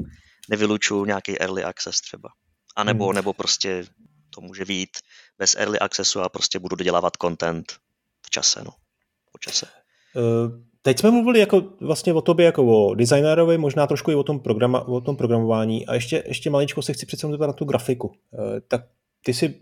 [0.49, 2.29] Nevylučuju nějaký early access třeba.
[2.75, 3.15] A nebo, hmm.
[3.15, 3.85] nebo prostě
[4.29, 4.89] to může být
[5.37, 7.73] bez early accessu a prostě budu dodělávat content
[8.25, 8.63] v čase.
[8.63, 8.71] No
[9.31, 9.67] po čase.
[10.15, 10.49] Eh,
[10.87, 14.39] teď jsme mluvili jako vlastně o tobě jako o designérovi, možná trošku i o tom,
[14.39, 18.13] programa, o tom programování a ještě, ještě maličko se chci přece zeptat na tu grafiku.
[18.33, 18.81] Eh, tak
[19.23, 19.59] ty si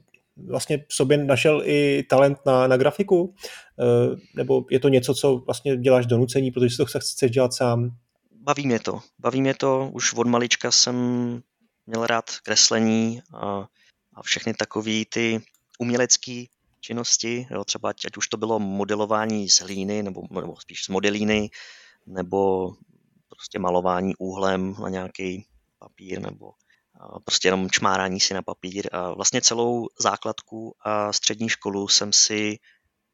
[0.47, 3.35] vlastně v sobě našel i talent na, na grafiku?
[3.79, 7.53] Eh, nebo je to něco, co vlastně děláš do nucení, protože si to chceš dělat
[7.53, 7.89] sám?
[8.31, 8.99] Baví mě to.
[9.19, 9.89] Baví mě to.
[9.93, 10.95] Už od malička jsem
[11.85, 13.65] měl rád kreslení a,
[14.13, 15.41] a všechny takové ty
[15.79, 16.43] umělecké
[16.85, 21.49] činnosti, jo, třeba ať, už to bylo modelování z hlíny, nebo, nebo spíš z modelíny,
[22.05, 22.71] nebo
[23.29, 25.47] prostě malování úhlem na nějaký
[25.79, 26.51] papír, nebo
[27.23, 28.89] prostě jenom čmárání si na papír.
[28.91, 32.57] A vlastně celou základku a střední školu jsem si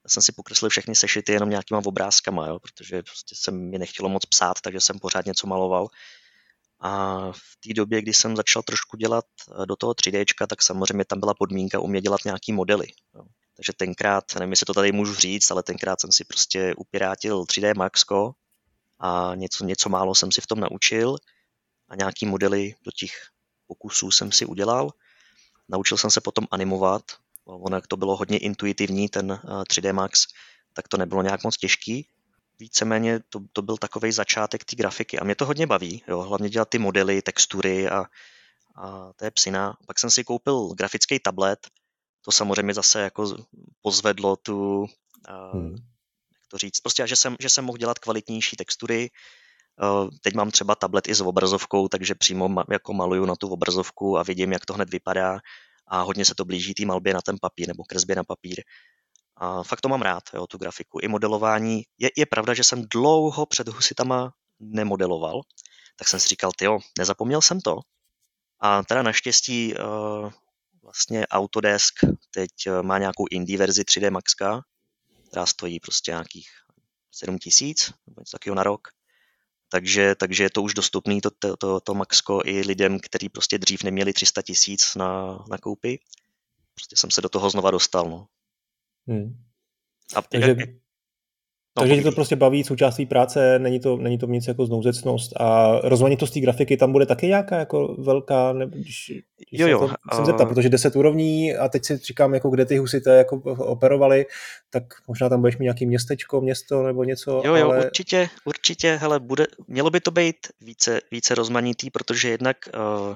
[0.07, 4.25] jsem si pokreslil všechny sešity jenom nějakýma obrázkama, jo, protože prostě jsem mi nechtělo moc
[4.25, 5.87] psát, takže jsem pořád něco maloval.
[6.79, 9.25] A v té době, kdy jsem začal trošku dělat
[9.65, 12.87] do toho 3D, tak samozřejmě tam byla podmínka umět dělat nějaký modely.
[13.15, 13.23] Jo.
[13.61, 17.77] Takže tenkrát, nevím, jestli to tady můžu říct, ale tenkrát jsem si prostě upirátil 3D
[17.77, 18.33] Maxko
[18.99, 21.15] a něco, něco málo jsem si v tom naučil
[21.89, 23.11] a nějaký modely do těch
[23.67, 24.89] pokusů jsem si udělal.
[25.69, 27.01] Naučil jsem se potom animovat,
[27.45, 30.27] ono jak to bylo hodně intuitivní, ten 3D eh, Max,
[30.73, 32.07] tak to nebylo nějak moc těžký.
[32.59, 36.49] Víceméně to, to byl takový začátek té grafiky a mě to hodně baví, jo, hlavně
[36.49, 38.05] dělat ty modely, textury a,
[38.75, 39.77] a to je psina.
[39.87, 41.67] Pak jsem si koupil grafický tablet,
[42.21, 43.35] to samozřejmě zase jako
[43.81, 44.85] pozvedlo tu,
[45.53, 45.75] hmm.
[46.33, 49.09] jak to říct, prostě, že jsem, že jsem mohl dělat kvalitnější textury.
[50.21, 54.23] Teď mám třeba tablet i s obrazovkou, takže přímo jako maluju na tu obrazovku a
[54.23, 55.39] vidím, jak to hned vypadá
[55.87, 58.61] a hodně se to blíží té malbě na ten papír nebo kresbě na papír.
[59.37, 60.99] A fakt to mám rád, jo, tu grafiku.
[61.01, 61.83] I modelování.
[61.97, 65.41] Je, je pravda, že jsem dlouho před husitama nemodeloval,
[65.95, 67.79] tak jsem si říkal, jo, nezapomněl jsem to.
[68.59, 70.31] A teda naštěstí uh,
[70.95, 71.93] vlastně Autodesk
[72.31, 74.61] teď uh, má nějakou indie verzi 3D Maxka,
[75.27, 76.49] která stojí prostě nějakých
[77.11, 78.87] 7 tisíc, nebo něco takového na rok.
[79.69, 83.57] Takže, takže je to už dostupný, to, to, to, to Maxko, i lidem, kteří prostě
[83.57, 85.99] dřív neměli 300 tisíc na, na koupy.
[86.73, 88.09] Prostě jsem se do toho znova dostal.
[88.09, 88.27] No.
[89.07, 89.43] Hmm.
[90.15, 90.69] A Takže jak,
[91.77, 95.79] No, Takže to prostě baví součástí práce, není to, není to nic jako znouzecnost a
[95.83, 99.11] rozmanitost té grafiky tam bude taky nějaká jako velká, ne, když,
[99.49, 102.65] když jo, jo, to jsem zeptat, protože 10 úrovní a teď si říkám, jako kde
[102.65, 104.25] ty husité jako operovali,
[104.69, 107.41] tak možná tam budeš mít nějaký městečko, město nebo něco.
[107.45, 107.85] Jo, jo, ale...
[107.85, 113.15] určitě, určitě, hele, bude, mělo by to být více, více rozmanitý, protože jednak uh,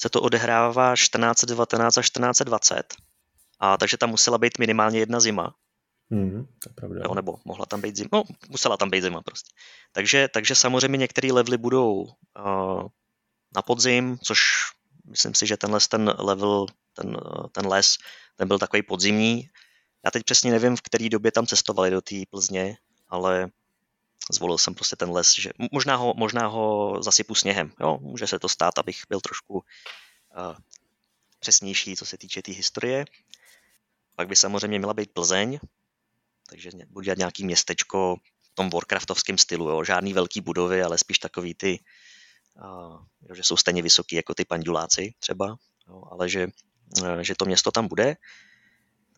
[0.00, 2.82] se to odehrává 1419 a 1420
[3.60, 5.54] a takže tam musela být minimálně jedna zima
[6.10, 7.00] Mm, to je pravda.
[7.04, 8.08] Jo, nebo mohla tam být zima.
[8.12, 9.50] No, musela tam být zima prostě.
[9.92, 12.82] Takže, takže samozřejmě některé levely budou uh,
[13.56, 14.40] na podzim, což
[15.04, 17.16] myslím si, že tenhle ten level, ten,
[17.52, 17.96] ten les,
[18.36, 19.48] ten byl takový podzimní.
[20.04, 22.76] Já teď přesně nevím, v které době tam cestovali do té Plzně,
[23.08, 23.50] ale
[24.32, 27.72] zvolil jsem prostě ten les, že možná ho, možná ho zasypu sněhem.
[27.80, 29.62] Jo, může se to stát, abych byl trošku uh,
[31.40, 33.04] přesnější, co se týče té tý historie.
[34.16, 35.58] Pak by samozřejmě měla být Plzeň,
[36.48, 39.84] takže budu dělat nějaký městečko v tom Warcraftovském stylu, jo.
[39.84, 41.78] žádný velký budovy, ale spíš takový ty,
[42.64, 45.56] uh, že jsou stejně vysoký jako ty panduláci třeba,
[45.88, 46.48] jo, ale že,
[47.02, 48.16] uh, že to město tam bude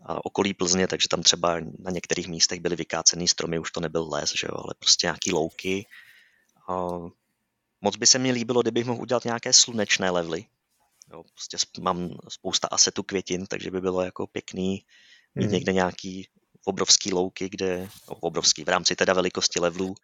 [0.07, 4.09] a okolí Plzně, takže tam třeba na některých místech byly vykácený stromy, už to nebyl
[4.09, 5.87] les, že jo, ale prostě nějaký louky.
[6.69, 7.09] Uh,
[7.81, 10.45] moc by se mi líbilo, kdybych mohl udělat nějaké slunečné levely.
[11.13, 14.85] Jo, prostě mám spousta asetů květin, takže by bylo jako pěkný
[15.35, 15.53] mít hmm.
[15.53, 16.29] někde nějaký
[16.67, 19.95] obrovský louky, kde, no, obrovský, v rámci teda velikosti levelů,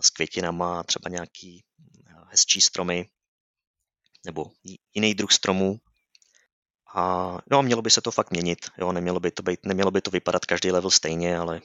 [0.00, 1.64] s květinama, třeba nějaký
[2.26, 3.08] hezčí stromy,
[4.26, 4.50] nebo
[4.94, 5.80] jiný druh stromů.
[6.94, 9.90] A no a mělo by se to fakt měnit, jo, nemělo by to, být, nemělo
[9.90, 11.60] by to vypadat každý level stejně, ale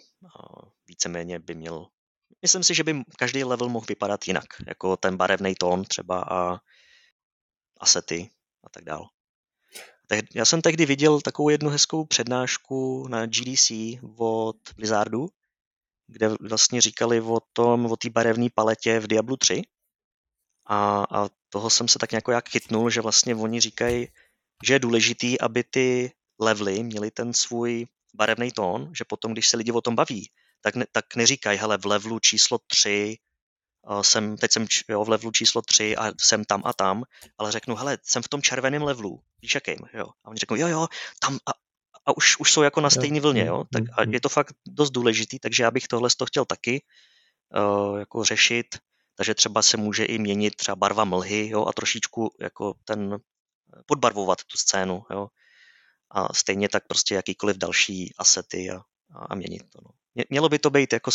[0.87, 1.87] víceméně by měl,
[2.41, 6.59] myslím si, že by každý level mohl vypadat jinak, jako ten barevný tón třeba a
[7.79, 8.29] asety
[8.63, 9.05] a tak dále.
[10.36, 13.72] Já jsem tehdy viděl takovou jednu hezkou přednášku na GDC
[14.18, 15.28] od Blizzardu,
[16.08, 19.62] kde vlastně říkali o tom, o té barevné paletě v Diablu 3.
[20.66, 24.08] A, a toho jsem se tak nějak jak chytnul, že vlastně oni říkají,
[24.66, 29.58] že je důležitý, aby ty levely měly ten svůj barevný tón, že potom, když se
[29.58, 30.30] lidi o tom baví,
[30.62, 33.18] tak, ne, tak neříkají, hele, v levelu číslo 3
[34.01, 37.03] jsem, teď jsem jo, v levelu číslo 3 a jsem tam a tam,
[37.38, 40.05] ale řeknu, hele, jsem v tom červeném levelu, víš jakým, jo.
[40.23, 40.88] A oni řeknou, jo, jo,
[41.19, 41.51] tam a,
[42.05, 43.63] a už, už jsou jako na stejné vlně, jo.
[43.73, 46.83] Tak a je to fakt dost důležitý, takže já bych tohle to chtěl taky
[47.55, 48.65] uh, jako řešit,
[49.15, 53.17] takže třeba se může i měnit třeba barva mlhy, jo, a trošičku jako ten
[53.86, 55.27] podbarvovat tu scénu, jo.
[56.11, 58.81] A stejně tak prostě jakýkoliv další asety a,
[59.29, 59.79] a měnit to.
[59.83, 59.89] No.
[60.29, 61.11] Mělo by to být jako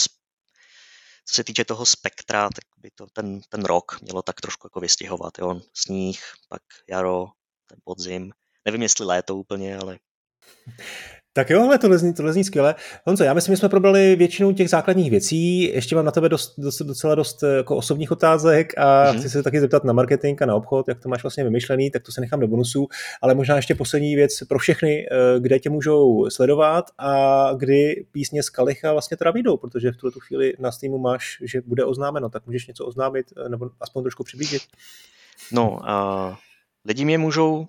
[1.31, 4.81] co se týče toho spektra, tak by to ten, ten rok mělo tak trošku jako
[4.81, 5.39] vystihovat.
[5.39, 5.61] Jo?
[5.75, 7.27] Sníh, pak jaro,
[7.67, 8.33] ten podzim.
[8.65, 9.99] Nevím, jestli léto úplně, ale
[11.33, 12.75] tak jo, ale tohle zní, tohle zní skvěle.
[13.05, 15.63] Honzo, já myslím, že jsme probrali většinu těch základních věcí.
[15.63, 19.19] Ještě mám na tebe dost, dost, docela dost eh, jako osobních otázek a mm-hmm.
[19.19, 22.03] chci se taky zeptat na marketing a na obchod, jak to máš vlastně vymyšlený, tak
[22.03, 22.89] to se nechám do bonusu.
[23.23, 28.43] Ale možná ještě poslední věc pro všechny, eh, kde tě můžou sledovat a kdy písně
[28.43, 31.85] z Kalicha vlastně teda vyjdou, protože v tuhle tu chvíli na Steamu máš, že bude
[31.85, 34.63] oznámeno, tak můžeš něco oznámit eh, nebo aspoň trošku přiblížit.
[35.53, 36.35] No, uh,
[36.85, 37.67] lidi mě můžou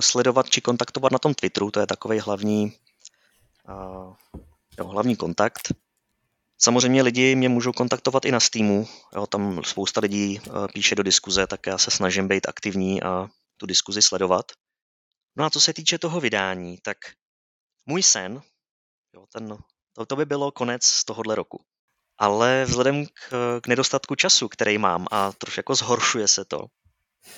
[0.00, 2.72] sledovat či kontaktovat na tom Twitteru, to je takový hlavní
[4.78, 5.72] jo, hlavní kontakt.
[6.58, 10.40] Samozřejmě lidi mě můžou kontaktovat i na Steamu, jo, tam spousta lidí e,
[10.72, 14.52] píše do diskuze, tak já se snažím být aktivní a tu diskuzi sledovat.
[15.36, 16.96] No a co se týče toho vydání, tak
[17.86, 18.42] můj sen,
[19.14, 19.58] jo, ten,
[19.92, 21.64] to, to by bylo konec tohohle roku.
[22.18, 26.66] Ale vzhledem k, k nedostatku času, který mám a trošku jako zhoršuje se to,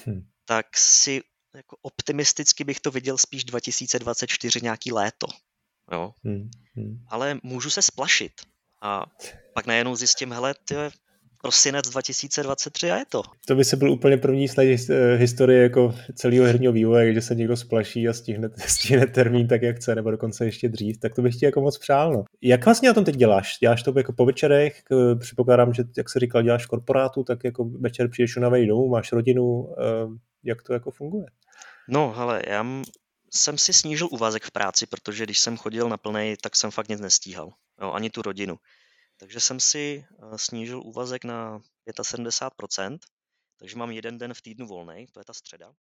[0.05, 0.23] hmm.
[0.45, 1.23] tak si
[1.55, 5.27] jako optimisticky bych to viděl spíš 2024 nějaký léto.
[5.93, 6.13] Jo.
[6.25, 7.05] Hmm, hmm.
[7.09, 8.33] Ale můžu se splašit.
[8.83, 9.07] A
[9.55, 10.75] pak najednou zjistím, hele, ty
[11.43, 13.23] prosinec 2023 a je to.
[13.47, 17.35] To by se byl úplně první slide eh, historie jako celého herního vývoje, že se
[17.35, 21.23] někdo splaší a stihne, stihne termín tak, jak chce, nebo dokonce ještě dřív, tak to
[21.23, 22.13] bych ti jako moc přál.
[22.13, 22.25] No.
[22.43, 23.57] Jak vlastně na tom teď děláš?
[23.61, 24.83] Děláš to jako po večerech?
[25.19, 29.75] Připokládám, že jak se říkal, děláš korporátu, tak jako večer přijdeš unavej domů, máš rodinu.
[29.79, 30.09] Eh,
[30.45, 31.27] jak to jako funguje?
[31.89, 32.63] No, hele, já
[33.35, 36.89] jsem si snížil úvazek v práci, protože když jsem chodil na plnej, tak jsem fakt
[36.89, 37.53] nic nestíhal.
[37.81, 38.57] Jo, ani tu rodinu.
[39.17, 42.99] Takže jsem si eh, snížil úvazek na 75%,
[43.59, 45.73] takže mám jeden den v týdnu volný, to je ta středa.